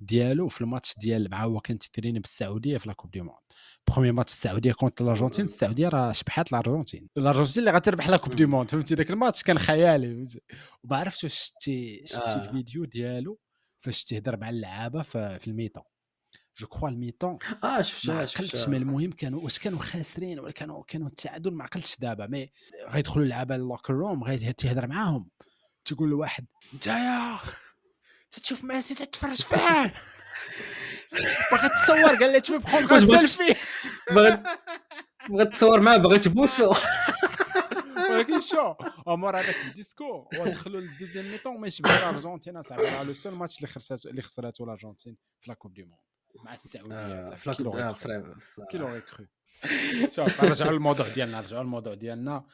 ديالو 0.00 0.48
في 0.48 0.60
الماتش 0.60 0.94
ديال 0.98 1.30
مع 1.30 1.44
هو 1.44 1.60
كان 1.60 1.78
تيتريني 1.78 2.18
بالسعودية 2.18 2.78
في 2.78 2.88
la 2.88 2.94
Coupe 2.94 3.10
du 3.10 3.20
Monde 3.20 3.38
premier 3.90 4.12
match 4.12 4.32
السعودية 4.32 4.72
contre 4.72 5.00
الارجنتين 5.00 5.44
السعودية 5.44 5.88
راه 5.88 6.12
شبحات 6.12 6.52
الأرجنتين 6.52 7.08
الأرجنتين 7.16 7.58
اللي 7.58 7.70
غتربح 7.70 8.08
la 8.08 8.16
Coupe 8.16 8.36
du 8.36 8.46
Monde 8.46 8.70
فهمتي 8.70 8.94
ذاك 8.94 9.10
الماتش 9.10 9.42
كان 9.42 9.58
خيالي 9.58 10.14
فهمتي 10.14 10.40
وما 10.82 10.96
عرفتش 10.96 11.24
واش 11.24 11.34
شتي 11.34 12.02
شتي 12.06 12.22
آه. 12.22 12.44
الفيديو 12.44 12.84
ديالو 12.84 13.38
فاش 13.80 14.04
تيهضر 14.04 14.36
مع 14.36 14.50
اللعابة 14.50 15.02
في, 15.02 15.46
ال 15.46 15.50
mi-temps 15.50 15.82
je 16.58 16.66
crois 16.66 16.88
ال 16.88 16.94
mi-temps 16.94 17.38
آه 17.64 17.76
ما 17.76 17.82
شفتها 17.82 18.16
عقلتش 18.16 18.68
ما 18.68 18.76
المهم 18.76 19.10
كانوا 19.10 19.40
واش 19.40 19.58
كانوا 19.58 19.78
خاسرين 19.78 20.40
ولا 20.40 20.52
كانوا 20.52 20.84
كانوا 20.88 21.08
التعادل 21.08 21.54
ما 21.54 21.64
عقلتش 21.64 21.98
دابا. 21.98 22.26
mais 22.26 22.50
غيدخلوا 22.88 23.24
اللعابه 23.24 23.56
لل 23.56 23.65
locker 23.65 23.94
room 23.94 24.24
غادي 24.24 24.52
تيهضر 24.52 24.86
معاهم. 24.86 25.28
تيقول 25.84 26.10
لواحد 26.10 26.46
نتايا 26.74 27.38
تتشوف 28.30 28.64
ميسي 28.64 28.94
تتفرج 28.94 29.42
فيه. 29.42 29.94
باغي 31.52 31.68
تصور 31.68 32.14
قال 32.16 32.32
لي 32.32 32.40
tu 32.40 32.58
prends 32.58 33.00
selfie 33.00 33.54
بغيت 35.28 35.52
تصور 35.52 35.80
معاه 35.80 35.96
بغيت 35.96 36.24
تبوسو 36.24 36.74
ولكن 38.10 38.40
شو 38.40 38.74
امور 39.08 39.36
هذاك 39.36 39.56
الديسكو 39.64 40.28
ودخلوا 40.38 40.80
للدوزيام 40.80 41.24
ميطون 41.24 41.60
ما 41.60 41.66
يشبه 41.66 41.98
الارجنتين 41.98 42.62
صاحبي 42.62 42.82
راه 42.82 43.02
لو 43.02 43.14
سول 43.14 43.32
ماتش 43.34 43.56
اللي 43.56 43.68
خسرت 43.68 44.06
اللي 44.06 44.22
خسرته 44.22 44.64
الأرجنتين 44.64 45.16
في 45.40 45.50
لا 45.50 45.54
كوب 45.54 45.74
دي 45.74 45.82
موند 45.82 46.07
مع 46.44 46.54
السعودية 46.54 46.96
آه، 46.96 47.20
صاحبي. 47.20 47.36
في 47.36 47.50
لا 47.50 47.56
كي 47.56 47.62
كوب- 47.62 47.74
لو 47.76 47.80
غيكرو. 47.80 47.92
فري- 47.94 48.66
كي 48.70 48.78
لوغي 48.78 49.00
كرو 49.00 49.26
شوف 50.10 50.44
نرجعوا 50.44 50.72
للموضوع 50.72 51.06
ديالنا 51.08 51.40
نرجعوا 51.40 51.62
للموضوع 51.62 51.94
ديالنا 51.94 52.44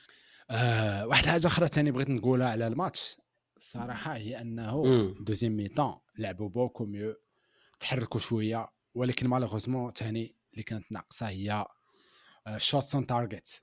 آه 0.50 1.06
واحد 1.06 1.24
الحاجة 1.24 1.46
أخرى 1.46 1.66
ثاني 1.66 1.90
بغيت 1.90 2.10
نقولها 2.10 2.48
على 2.50 2.66
الماتش 2.66 3.16
الصراحه 3.56 4.14
هي 4.16 4.40
أنه. 4.40 4.82
دوزيام 5.20 5.56
ميطون 5.56 5.94
لعبوا 6.18 6.48
بوكو 6.48 6.84
ميو 6.84 7.14
تحركوا 7.80 8.20
شوية 8.20 8.68
ولكن 8.94 9.28
مالوغوزمون 9.28 9.92
ثاني 9.92 10.36
اللي 10.52 10.62
كانت 10.62 10.92
ناقصة 10.92 11.28
هي 11.28 11.64
shots 12.56 12.94
on 12.94 13.06
target 13.06 13.60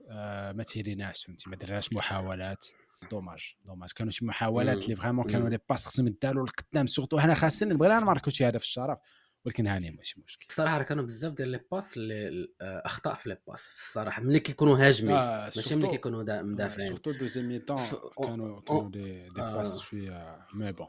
ما 0.55 0.63
تيريناش 0.67 1.25
فهمتي 1.25 1.49
ما 1.49 1.55
درناش 1.55 1.93
محاولات 1.93 2.65
dommage 3.11 3.55
dommage 3.65 3.91
كانوا 3.91 4.11
شي 4.11 4.25
محاولات. 4.25 4.83
اللي 4.83 4.95
vraiment 4.95 5.25
كانوا. 5.27 5.49
les 5.49 5.59
passes 5.69 5.85
خصهم 5.85 6.07
يداروا 6.07 6.47
لقدام 6.47 6.87
surtout 6.87 7.19
حنا 7.19 7.33
خاصين 7.33 7.77
بغينا 7.77 7.99
نماركو 7.99 8.29
شي 8.29 8.47
هدف 8.49 8.61
الشرف 8.61 8.97
ولكن 9.45 9.67
هاني 9.67 9.91
ماشي 9.91 10.21
مشكل. 10.25 10.45
الصراحة 10.49 10.77
راه 10.77 10.83
كانوا 10.83 11.03
بزاف 11.03 11.33
ديال 11.33 11.49
les 11.49 11.59
passes 11.71 11.97
اللي 11.97 12.47
آه، 12.61 12.81
أخطاء 12.85 13.15
في 13.15 13.29
les 13.29 13.37
passes 13.47 13.63
الصراحة. 13.75 14.21
ملي 14.21 14.39
كيكونوا 14.39 14.77
هاجمين 14.87 15.15
آه، 15.15 15.45
ماشي 15.45 15.75
ملي 15.75 15.87
كيكونوا 15.87 16.23
دا- 16.23 16.41
مدافعين. 16.41 16.89
سورتو 16.89 17.11
دوزيام 17.11 17.59
ف- 17.59 17.95
كانوا 18.23 18.61
كانوا 18.61 18.89
des 18.89 19.29
des 19.29 19.41
آه. 19.41 19.53
passes 19.53 19.79
شوية 19.79 20.47
mais 20.53 20.71
bon 20.71 20.87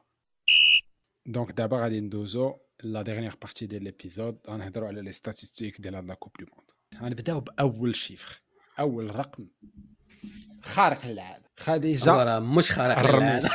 donc 1.26 1.52
دابا 1.52 1.76
غادي 1.82 2.00
ندوزو 2.00 2.56
la 2.82 3.02
dernière 3.02 3.34
partie 3.42 3.66
ديال 3.66 3.84
l'épisode 3.84 4.38
غنهضروا 4.50 4.88
على 4.88 5.02
les 5.02 5.12
statistiques 5.12 5.80
ديال 5.80 5.94
هاد 5.94 6.04
la 6.04 6.14
Coupe 6.14 6.32
du 6.40 6.46
Monde 6.56 6.70
غنبداو 7.04 7.40
باول 7.40 7.96
chiffre 7.96 8.40
اول 8.78 9.16
رقم 9.16 9.48
خارق 10.62 11.06
للعاده 11.06 11.50
خديجه 11.58 12.10
راه 12.24 12.38
مش 12.38 12.72
خارق 12.72 12.98
للعادة. 13.16 13.48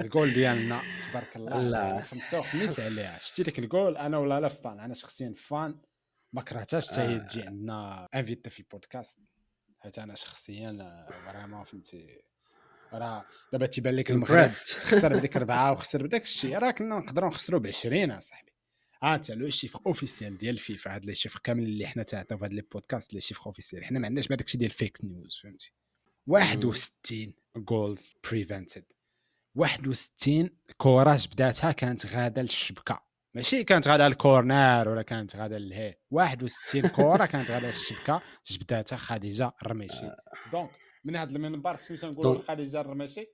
الجول 0.00 0.32
ديالنا 0.32 0.82
تبارك 1.10 1.36
الله 1.36 1.62
لا. 1.62 1.78
عليه. 1.78 2.02
خمسة 2.02 2.38
وخميس 2.38 2.80
عليها 2.80 3.18
شتي 3.18 3.42
ديك 3.42 3.58
الجول 3.58 3.96
أنا 3.96 4.18
ولا 4.18 4.40
la 4.40 4.48
fan 4.48 4.80
أنا 4.80 4.94
شخصيا 4.94 5.34
fan 5.36 5.80
ما 6.32 6.42
كرهتهاش 6.42 6.90
حتى 6.90 7.00
هي 7.00 7.16
آه. 7.16 7.18
تجي 7.18 7.42
عندنا 7.42 8.08
invitée 8.14 8.50
في 8.50 8.60
البودكاست 8.60 9.18
حيت 9.80 9.98
أنا 9.98 10.14
شخصيا 10.14 11.06
vraiment 11.26 11.64
فهمتي 11.64 12.22
راه 12.92 13.24
دابا 13.52 13.66
تيبان 13.66 13.94
لك 13.96 14.10
المغرب. 14.10 14.48
خسر 14.48 15.16
بديك 15.16 15.36
اربعه 15.36 15.72
وخسر 15.72 16.02
بداك 16.02 16.22
الشيء 16.22 16.58
راه 16.58 16.70
كنا 16.70 16.98
نقدروا 16.98 17.28
نخسروا 17.28 17.60
ب 17.60 17.66
20 17.66 18.10
أصاحبي 18.10 18.52
ها 19.02 19.14
أنت 19.14 19.30
le 19.30 19.48
chiffre 19.48 19.80
officiel 19.86 20.38
ديال 20.38 20.58
فيفا 20.58 20.94
هاد 20.94 21.06
les 21.06 21.14
chiffres 21.14 21.40
كامل 21.44 21.62
اللي 21.62 21.86
حنا 21.86 22.02
تعطيو 22.02 22.38
في 22.38 22.44
هاد 22.44 22.52
les 22.52 22.62
podcasts 22.62 23.14
les 23.14 23.20
chiffres 23.20 23.46
officiels 23.46 23.84
حنا 23.84 23.98
ما 23.98 24.06
عندناش 24.06 24.28
بهذاك 24.28 24.46
الشيء 24.46 24.60
ديال 24.60 24.70
fake 24.70 24.98
news 25.04 25.40
فهمتي 25.42 25.72
61 26.26 27.32
goals 27.56 28.14
prevented 28.30 28.84
61 29.54 30.50
كره 30.76 31.16
جبداتها 31.16 31.72
كانت 31.72 32.06
غاده 32.16 32.42
للشبكة. 32.42 33.00
ماشي 33.36 33.64
كانت 33.64 33.88
غاده 33.88 34.08
للكورنر 34.08 34.88
ولا 34.88 35.02
كانت 35.02 35.36
غاده 35.36 35.58
للهي 35.58 35.94
61 36.10 36.88
كره 36.88 37.26
كانت 37.26 37.50
غاده 37.50 37.66
للشبكة 37.66 38.22
جبداتها 38.46 38.96
خديجة 38.96 39.52
الرميشي. 39.62 40.10
donc 40.52 40.70
من 41.04 41.16
هذا 41.16 41.30
المنبر 41.30 41.76
شنو 41.76 41.96
تنقولوا؟ 41.96 42.32
donc- 42.32 42.44
لخديجه 42.44 42.80
الرميشي؟ 42.80 43.26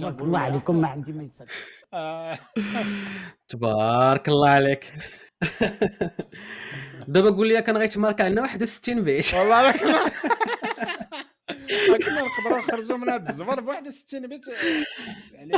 الله؟ 0.00 0.38
عليكم 0.38 0.80
ما 0.80 0.88
عندي 0.88 1.12
ما 1.12 1.22
يتسكر 1.22 1.52
آه، 1.94 2.38
تبارك 3.48 4.28
الله 4.28 4.48
عليك. 4.48 4.92
دابا 7.08 7.30
قول 7.30 7.48
لي 7.48 7.62
كان 7.62 7.76
غيتمارك 7.76 8.20
عندنا 8.20 8.42
61 8.42 9.02
بيت. 9.04 9.34
والله 9.34 9.74
كنا 12.04 12.22
نقدروا 12.22 12.58
نخرجوا 12.58 12.96
من 12.96 13.08
هذا 13.08 13.30
الزبر 13.30 13.60
ب 13.60 13.66
61 13.68 14.26
بيت. 14.28 14.44
يعني 15.32 15.54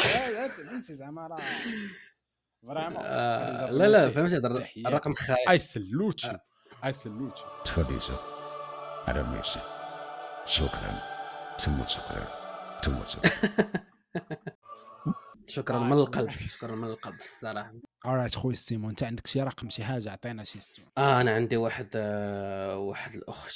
انت 0.77 0.93
زعما 0.93 1.27
راه 1.27 1.37
vraiment 2.67 2.97
آه، 2.97 3.71
لا 3.71 3.85
لا 3.89 4.11
فهمت 4.11 4.33
هذا 4.33 4.55
تحياتي. 4.55 4.89
الرقم 4.89 5.15
خايب 5.15 5.49
I 5.49 5.59
salute 5.59 6.33
you 6.85 6.93
I 6.93 6.98
salute 6.98 7.29
you 7.29 7.45
خديجة 7.67 8.15
رميشي 9.09 9.61
شكرا. 10.45 10.99
ثم 11.59 11.87
شكرا. 11.87 12.27
ثم 12.83 13.07
شكرا. 13.07 13.31
شكرا 15.47 15.79
من. 15.79 15.93
القلب. 15.93 16.31
شكرا 16.31 16.75
من 16.75 16.85
القلب 16.85 17.15
الصراحة. 17.15 17.73
alright 18.07 18.35
خويا 18.35 18.55
سيمون 18.55 18.91
انت 18.91 19.03
عندك 19.03 19.27
شي 19.27 19.43
رقم 19.43 19.71
شي 19.71 19.85
حاجة 19.85 20.11
عطينا 20.13 20.45
شي 20.45 20.61
stat. 20.61 20.85
آه 20.99 21.21
أنا 21.21 21.35
عندي 21.35 21.57
واحد 21.57 21.89
آه 21.95 22.79
واحد 22.79 23.15
الاخت 23.15 23.51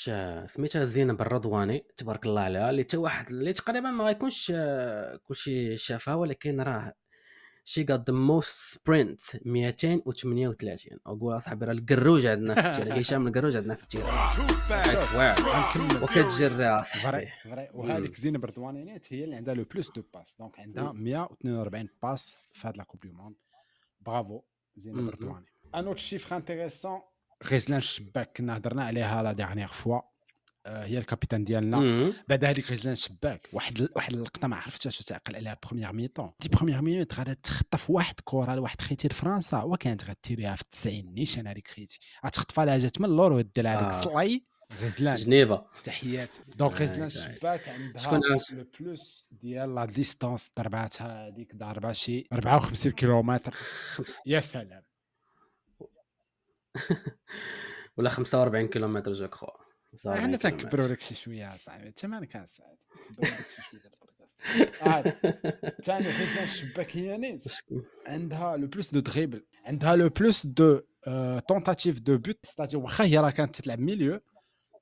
سميتها 0.46 0.84
زينب 0.84 1.20
الرضواني 1.20 1.84
تبارك 1.96 2.26
الله 2.26 2.40
عليها 2.40 2.70
اللي 2.70 2.82
حتى 2.82 2.96
واحد 2.96 3.30
اللي 3.30 3.52
تقريبا 3.52 3.90
ما 3.90 4.04
غيكونش 4.04 4.52
آه، 4.54 5.16
كلشي 5.16 5.76
شافها 5.76 6.14
ولكن 6.14 6.60
راه 6.60 6.94
شي 7.70 7.86
got 7.86 8.00
the 8.00 8.14
most 8.30 8.74
sprint 8.74 9.36
238 9.46 10.98
أقول 11.06 11.36
أصاحبي 11.36 11.66
راه 11.66 11.72
القروج 11.72 12.26
عندنا 12.26 12.54
في 12.54 12.68
ال 12.68 12.71
terrain. 12.71 12.92
هشام 13.00 13.26
القروج 13.26 13.56
عندنا 13.56 13.74
في 13.74 13.82
ال 13.82 13.87
terrain. 13.87 14.28
vrai 14.30 14.96
اصاحبي 16.80 17.28
وهذيك 17.74 18.14
زينب 18.14 18.44
رضواني 18.44 18.87
نيت 18.87 19.12
هي 19.12 19.24
اللي 19.24 19.36
عندها 19.36 19.54
le 19.54 19.64
plus 19.64 19.90
de 19.90 20.02
passes 20.14 20.36
donc 20.38 20.60
عندها 20.60 20.92
142 20.92 21.88
passes 22.02 22.36
في 22.52 22.68
هاد 22.68 22.76
la 22.76 22.84
coupe 22.84 23.00
du 23.00 23.12
monde 23.12 23.36
برافو 24.00 24.42
زينب. 24.76 25.10
رضواني 25.10 25.46
un 25.74 25.86
autre 25.86 25.98
chiffre 25.98 26.36
intéressant 26.36 27.00
غزلان 27.52 27.78
الشباك 27.78 28.36
كنا 28.36 28.56
هضرنا 28.56 28.84
عليها 28.84 29.22
la 29.22 29.32
dernière 29.32 29.68
fois 29.68 30.00
هي 30.66 30.98
ال 30.98 31.03
capitaine 31.03 31.44
ديالنا. 31.44 32.12
بعد 32.28 32.44
هذيك 32.44 32.72
غزلان 32.72 32.92
الشباك 32.92 33.48
واحد 33.52 33.88
واحد 33.96 34.12
اللقطة 34.12 34.48
ما 34.48 34.56
عرفتهاش 34.56 34.98
تعقل 34.98 35.36
عليها 35.36 35.58
première 35.66 35.92
mi-temps 35.92 36.30
des 36.40 36.48
premières 36.48 36.82
minutes 36.82 37.14
غادا 37.14 37.34
تخطف 37.34 37.90
واحد 37.90 38.14
كره 38.24 38.54
لواحد 38.54 38.80
خيتي 38.80 39.08
لفرنسا 39.08 39.62
وكانت 39.62 40.04
غتيريها 40.04 40.56
في 40.56 40.64
90 40.70 40.94
نيشان 41.14 41.46
هذيك 41.46 41.68
خيتي. 41.68 41.98
غتخطفها 42.26 42.64
لها 42.64 42.78
جات 42.78 43.00
من 43.00 43.06
اللور 43.06 43.32
ودير 43.32 43.68
هذاك 43.68 43.82
آه. 43.82 43.86
الصلاي 43.86 44.44
غزلان. 44.82 45.16
جنيبة. 45.16 45.64
تحيات. 45.82 46.36
دونك 46.56 46.72
آه، 46.72 46.84
غزلان. 46.84 47.02
الشباك 47.02 47.68
عندها 47.68 48.02
شكون؟ 48.02 48.20
لو 48.52 48.64
بلوس 48.80 49.26
ديال 49.30 49.74
لا 49.74 49.84
ديستونس 49.84 50.50
ضرباتها 50.58 51.28
هذيك 51.28 51.56
ضربة 51.56 51.92
شي 51.92 52.26
54 52.32 52.92
كيلومتر. 52.92 53.54
يا 54.26 54.40
سلام. 54.40 54.82
ولا 57.96 58.10
45 58.10 58.68
كيلومتر 58.68 59.12
جو 59.12 59.28
كخوا. 59.28 59.69
حنا 60.06 60.36
تنكبروا 60.36 60.88
لك 60.88 61.00
شي 61.00 61.14
شوية 61.14 61.56
صاحبي. 61.56 61.86
انت 61.88 62.06
ما 62.06 62.26
كنساعد. 62.26 62.76
ثاني 65.82 66.08
غزلان 66.08 66.44
الشباك 66.44 66.96
هي 66.96 67.16
نيت 67.18 67.44
عندها 68.06 68.56
le 68.56 68.66
plus 68.66 68.90
de 68.92 69.00
dribbles 69.00 69.44
عندها 69.64 69.96
le 69.96 70.08
plus 70.08 70.46
de 70.46 70.80
tentatives 71.48 72.00
de 72.00 72.18
but 72.18 72.46
c'est-à-dire 72.46 72.76
واخا 72.76 73.04
هي 73.04 73.18
راه 73.18 73.30
كانت 73.30 73.60
تلعب 73.60 73.78
milieu 73.78 74.20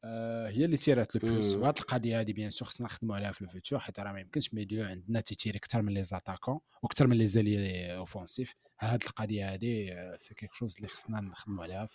هي 0.04 0.64
اللي 0.64 0.76
تيرات 0.76 1.14
le 1.14 1.20
plus. 1.20 1.54
وهاد 1.54 1.78
القضية 1.78 2.18
هادي 2.20 2.32
bien 2.32 2.50
sûr 2.50 2.68
خصنا 2.68 2.86
نخدموا 2.86 3.16
عليها 3.16 3.32
في 3.32 3.42
ال 3.42 3.48
futur 3.48 3.78
حيت 3.78 4.00
راه 4.00 4.12
ما 4.12 4.20
يمكنش 4.20 4.54
milieu 4.54 4.84
عندنا 4.84 5.20
تيتيري 5.20 5.58
أكثر 5.58 5.82
من 5.82 5.94
les 5.94 6.02
attaquants 6.02 6.60
وأكثر 6.82 7.06
من 7.06 7.16
les 7.16 7.26
ailiers 7.26 7.96
offensifs. 7.96 8.54
هاد 8.80 9.02
القضية 9.02 9.52
هادي 9.52 9.92
آه، 9.92 10.16
c'est 10.16 10.34
quelque 10.34 10.52
chose 10.54 10.76
اللي 10.76 10.88
خصنا 10.88 11.20
نخدموا 11.20 11.64
عليها 11.64 11.86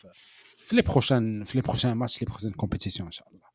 في 0.57 0.75
les 0.75 0.81
prochains 0.81 1.43
في 1.43 1.57
les 1.57 1.61
prochains 1.61 1.91
matchs 1.91 2.21
les 2.21 2.27
prochaines 2.27 2.51
compétitions 2.51 3.05
إن 3.07 3.11
شاء 3.11 3.27
الله. 3.27 3.53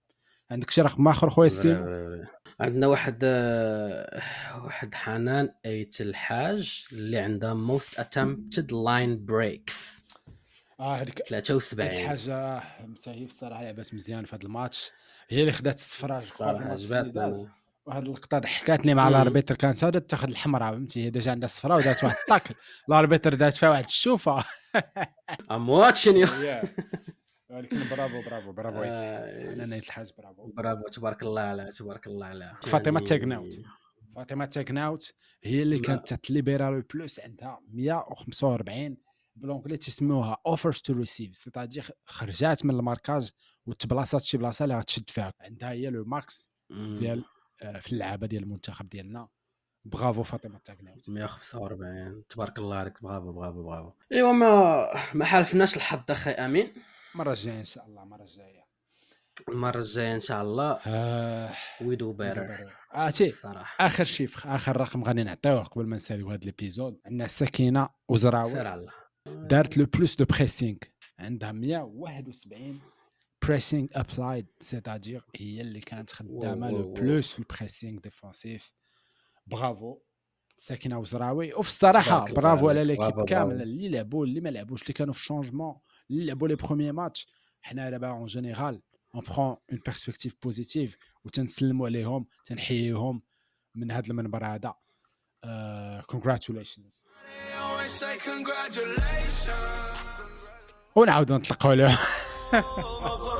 عندك 0.50 0.70
شي 0.70 0.82
رقم 0.82 1.08
آخر 1.08 1.30
خويا 1.30 1.48
سيمو 1.48 2.24
عندنا 2.60 2.86
واحد 2.86 3.18
آه، 3.22 4.22
واحد 4.64 4.94
حنان 4.94 5.54
أيت 5.64 6.00
الحاج 6.00 6.86
اللي 6.92 7.18
عندها 7.18 7.54
most 7.54 7.98
attempted 8.00 8.72
line 8.72 9.24
breaks 9.24 9.98
آه 10.80 10.96
هذيك 10.96 11.18
هاد 11.32 11.44
73 11.46 11.86
الحاجة 11.86 12.60
حتى 12.60 13.10
هي 13.10 13.24
الصراحة 13.24 13.62
لعبات 13.62 13.94
مزيان 13.94 14.24
في 14.24 14.36
هذا 14.36 14.44
الماتش. 14.44 14.90
هي 15.28 15.40
اللي 15.40 15.52
خدات 15.52 15.74
الصفراء. 15.74 16.22
عجباتنا 16.42 17.46
وهاد 17.86 18.02
اللقطه 18.04 18.38
ضحكاتني 18.38 18.94
مع. 18.94 19.08
ال 19.08 19.14
arbitre 19.14 19.54
كانت 19.54 19.84
هذا 19.84 19.98
تاخذ 19.98 20.28
الحمراء 20.28 20.72
فهمتي؟ 20.72 21.04
هي 21.04 21.10
déjà 21.10 21.30
عندها 21.30 21.48
صفراء 21.48 21.78
ودارت 21.78 22.04
واحد 22.04 22.16
ال 22.20 22.25
tacle. 22.25 22.54
ال 22.88 22.94
arbitre 22.94 23.34
دات 23.34 23.54
فيها 23.54 23.70
واحد 23.70 23.84
الشوفة. 23.84 24.44
I'm 25.50 25.68
watching 25.68 26.16
ولكن 27.50 27.88
برافو 27.90 28.22
برافو 28.22 28.52
برافو. 28.52 28.82
حنان 28.82 29.66
أيت 29.66 29.84
الحاج 29.84 30.10
برافو. 30.18 30.46
برافو 30.46 30.82
تبارك 30.88 31.22
الله 31.22 31.40
عليها 31.42 31.66
تبارك 31.70 32.06
الله 32.06 32.26
عليها 32.26 32.58
فاطمة 32.62 32.94
يعني- 32.94 33.06
تاكناوت. 33.06 33.54
فاطمة 34.16 34.44
تاكناوت 34.44 35.12
هي 35.44 35.62
اللي. 35.62 35.78
كانت 35.78 36.14
تليبيرا 36.14 36.70
le 36.70 36.82
plus 36.94 37.20
عندها 37.20 37.60
145 37.72 38.96
ballons 39.38 39.65
اللي 39.65 39.76
تسموها 39.76 40.36
offers 40.46 40.80
to 40.80 40.92
receive 40.92 41.36
c'est-à-dire 41.36 41.90
خرجات 42.06 42.64
من 42.64 42.74
ال 42.74 42.80
marquage 42.80 43.30
وتبلاصات 43.66 44.22
شي 44.22 44.38
بلاصة 44.38 44.64
اللي 44.64 44.78
غتشد 44.78 45.10
فيها. 45.10 45.32
عندها 45.40 45.70
هي 45.70 45.90
le 45.90 46.04
max. 46.04 46.48
ديال 46.70 47.24
آه، 47.62 47.78
في 47.80 47.92
اللعابة 47.92 48.26
ديال 48.26 48.42
المنتخب 48.42 48.88
ديالنا. 48.88 49.28
برافو 49.84 50.22
فاطمة 50.22 50.58
تاكناوت 50.58 51.08
145 51.08 52.24
تبارك 52.28 52.58
الله 52.58 52.76
عليك. 52.76 53.02
برافو 53.02 53.32
برافو 53.32 53.62
برافو. 53.62 53.92
إيوا 54.12 54.32
ما 54.32 54.86
ما 55.14 55.24
حالفناش 55.24 55.76
الحظ 55.76 56.00
أخي 56.10 56.30
أمين. 56.30 56.72
المرة 57.14 57.30
الجاية 57.30 57.60
إن 57.60 57.64
شاء 57.64 57.86
الله 57.86 58.02
المرة 58.02 58.22
الجاية. 58.22 58.68
المرة 59.48 59.78
الجاية 59.78 60.14
إن 60.14 60.20
شاء 60.20 60.42
الله. 60.42 60.80
آه 60.86 61.54
we 61.80 61.96
do 61.96 62.12
better 62.12 62.74
عرفتي 62.92 63.26
الصراحة. 63.26 63.86
آخر 63.86 64.04
chiffre 64.04 64.54
آخر 64.54 64.80
رقم 64.80 65.04
غادي 65.04 65.22
نعطيوه 65.22 65.62
قبل 65.62 65.86
ما 65.86 65.96
نساليو 65.96 66.30
هذا 66.30 66.42
ال 66.42 66.48
épisode. 66.48 67.00
عندنا 67.06 67.28
سكينة 67.28 67.88
وزراوي. 68.08 68.50
سير 68.52 68.74
الله. 68.74 68.92
دارت 69.34 69.78
le 69.78 69.86
plus 69.86 70.16
de 70.16 70.24
pressing 70.24 70.76
عندها 71.18 71.52
171 71.52 72.78
pressing 73.46 73.88
applied 73.92 74.46
c'est-à-dire 74.60 75.24
هي 75.36 75.60
اللي 75.60 75.80
كانت 75.80 76.10
خدامه 76.10 76.66
wow 76.66 76.78
le 76.78 76.84
wow 76.84 76.94
plus 76.94 77.32
في 77.32 77.38
ال 77.38 77.45
pressing 77.45 78.00
défensif 78.00 78.72
برافو 79.46 79.98
سكينة 80.56 80.98
وزراوي 80.98 81.54
وفي 81.54 81.68
الصراحه 81.68 82.18
تبارك 82.18 82.30
الله 82.30 82.40
برافو 82.40 82.68
على 82.68 82.80
عليك. 82.80 82.98
l'équipe 82.98 83.14
برافو، 83.14 83.24
كامله 83.24 83.48
برافو. 83.48 83.62
اللي 83.62 83.88
لعبوا 83.88 84.26
اللي 84.26 84.40
ما 84.40 84.48
لعبوش 84.48 84.82
اللي 84.82 84.92
كانوا 84.94 85.12
في 85.12 85.20
ال 85.20 85.25
changement 85.25 85.74
اللي 86.10 86.26
لعبوا 86.26 86.48
les 86.48 86.54
premiers 86.54 86.92
matchs 86.92 87.26
حنا 87.60 87.90
دابا 87.90 88.08
en 88.08 88.26
général 88.26 88.82
on 89.14 89.22
prend 89.22 89.46
une 89.46 89.80
perspective 89.86 90.36
positive 90.42 90.96
وتنسلموا 91.24 91.86
عليهم 91.86 92.26
تنحييهم 92.44 93.22
من 93.74 93.90
هذا 93.90 94.10
المنبر 94.10 94.46
هذا 94.46 94.74
congratulations 96.06 97.04
ونعاودوا 100.96 101.36
نطلقوا 101.36 101.74
له. 101.74 101.98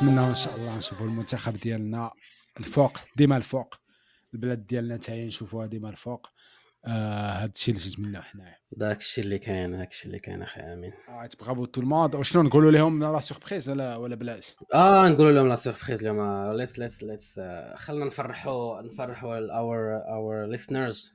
ونتمنى 0.00 0.26
إن 0.26 0.34
شاء 0.34 0.56
الله 0.56 0.78
نشوفوا 0.78 1.06
المنتخب 1.06 1.56
ديالنا 1.56 2.10
الفوق 2.60 2.98
ديما 3.16 3.36
الفوق. 3.36 3.74
البلاد 4.34 4.66
ديالنا 4.66 4.96
تاهي 4.96 5.26
نشوفوها 5.26 5.66
ديما 5.66 5.88
الفوق. 5.90 6.26
هذا 6.84 7.50
الشيء 7.54 7.74
اللي 7.74 7.86
تتمناه 7.90 8.20
حنايا. 8.20 8.56
داك 8.72 8.98
الشيء 8.98 9.24
اللي 9.24 9.38
كاين 9.38 9.78
داك 9.78 9.90
الشيء 9.90 10.06
اللي 10.06 10.18
كاين 10.18 10.42
أخي 10.42 10.60
امين. 10.60 10.92
right 11.08 11.42
bravo 11.42 11.64
tout 11.64 11.80
le 11.80 11.88
monde. 11.88 12.14
وشنو 12.14 12.42
نقولوا 12.42 12.70
لهم 12.70 13.12
la 13.12 13.20
surprise 13.20 13.70
ولا 13.70 13.96
ولا 13.96 14.16
بلاش؟ 14.16 14.56
آه 14.74 15.08
نقولوا 15.08 15.32
لهم 15.32 15.48
la 15.48 15.56
surprise 15.56 16.00
اليوم. 16.00 16.52
let's 16.52 16.78
let's 16.78 17.02
let's 17.02 17.40
خلينا 17.74 18.04
نفرحوا 18.04 18.82
نفرحوا 18.82 19.38
our 19.58 20.00
our 20.08 20.56
listeners. 20.56 21.12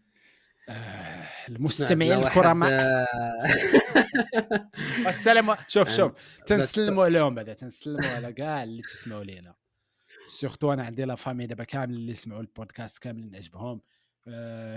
المستمعين 1.50 2.18
الكرماء 2.18 2.72
السلام 5.08 5.56
شوف 5.68 5.90
شوف. 5.90 6.12
تنسلموا 6.46 7.06
عليهم 7.06 7.36
بعدا 7.36 7.54
تنسلموا 7.54 8.10
على 8.10 8.34
كاع 8.34 8.64
اللي 8.64 8.82
تسمعوا 8.82 9.24
لينا. 9.24 9.56
surtout 10.28 10.74
أنا 10.74 10.84
عندي 10.84 11.06
la 11.06 11.16
famille 11.16 11.48
دابا 11.48 11.64
كامل 11.64 11.94
اللي 11.94 12.14
سمعوا 12.14 12.42
البودكاست 12.42 12.98
كاملين 12.98 13.36
عجبهم. 13.36 13.82
آه، 13.82 14.05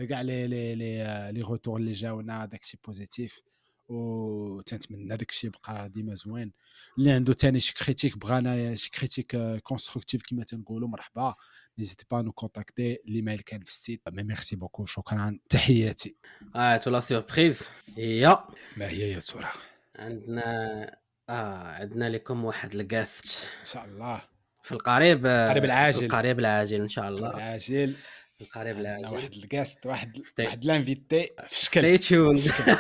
كاع 0.09 0.21
لي 0.21 0.47
لي 0.47 0.75
لي 0.75 1.33
لي 1.33 1.41
روتور 1.41 1.81
اللي 1.81 1.93
جاونا 1.93 2.47
داكشي 2.47 2.79
positif 2.85 3.43
و 3.89 4.61
تنتمنى 4.61 5.17
داكشي 5.17 5.47
يبقى 5.47 5.89
ديما 5.89 6.15
زوين. 6.15 6.53
اللي 6.99 7.11
عنده 7.11 7.33
تاني 7.33 7.61
شي 7.61 7.75
critique 7.75 8.19
بغانا 8.19 8.75
شي 8.75 8.91
critique 8.91 9.37
constructive 9.63 10.23
كما 10.29 10.45
تنقولوا 10.45 10.89
مرحبا. 10.89 11.35
n'hésitez 11.79 12.07
pas 12.11 12.23
à 12.23 12.25
nous 12.25 12.33
contacter 12.33 12.99
ال 13.09 13.14
email 13.14 13.39
كان 13.39 13.61
في 13.61 13.71
ال 13.71 13.76
site. 13.76 14.03
mais 14.09 14.23
merci 14.23 14.57
beaucoup 14.57 14.85
شكرا. 14.85 15.39
تحياتي. 15.49 16.17
آه 16.57 16.77
تو 16.77 16.91
la 16.91 17.01
surprise 17.01 17.63
هي 17.97 18.39
ما 18.77 18.89
هي 18.89 19.11
يا 19.11 19.21
ترى؟ 19.21 19.49
عندنا 19.97 20.97
آه 21.29 21.63
عندنا 21.63 22.11
لكم 22.11 22.45
واحد 22.45 22.75
الكاست 22.75 23.49
إن 23.59 23.65
شاء 23.65 23.85
الله. 23.85 24.23
في 24.63 24.73
القريب 24.73 25.27
القريب 25.27 25.65
العاجل. 25.65 25.99
في 25.99 26.07
القريب 26.07 26.39
العاجل 26.39 26.81
إن 26.81 26.89
شاء 26.89 27.09
الله. 27.09 27.31
العاجل. 27.31 27.95
القريب 28.41 28.79
العاجل 28.79 29.15
واحد 29.17 29.35
الكاست 29.35 29.87
واحد 29.87 30.17
Stay- 30.19 30.45
واحد 30.45 30.65
لانفيتي. 30.65 31.31
في 31.49 31.65
شكل. 31.65 31.99
ستي 31.99 32.15
تون 32.15 32.37
شكل 32.37 32.77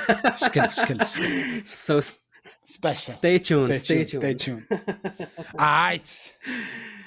شكل 0.70 1.06
شكل. 1.06 1.66
سو 1.66 2.00
سبيشال 2.64 3.14
ستي 3.14 3.38
تون 3.38 3.78
ستي 3.78 4.04
ستي 4.04 4.34
تون 4.34 4.36
تون 4.36 4.66
رايت 5.60 6.10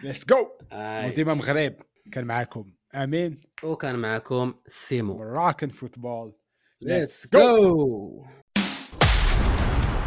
ليتس 0.04 0.26
جو 0.26 0.48
وديما 0.74 1.34
مغرب 1.34 1.76
كان 2.12 2.26
معاكم. 2.26 2.72
آمين. 2.96 3.42
وكان 3.64 3.96
معكم 3.96 4.54
سيمو. 4.68 5.18
مراكن 5.18 5.70
فوتبول 5.70 6.34
ليتس 6.82 7.28
جو 7.34 8.26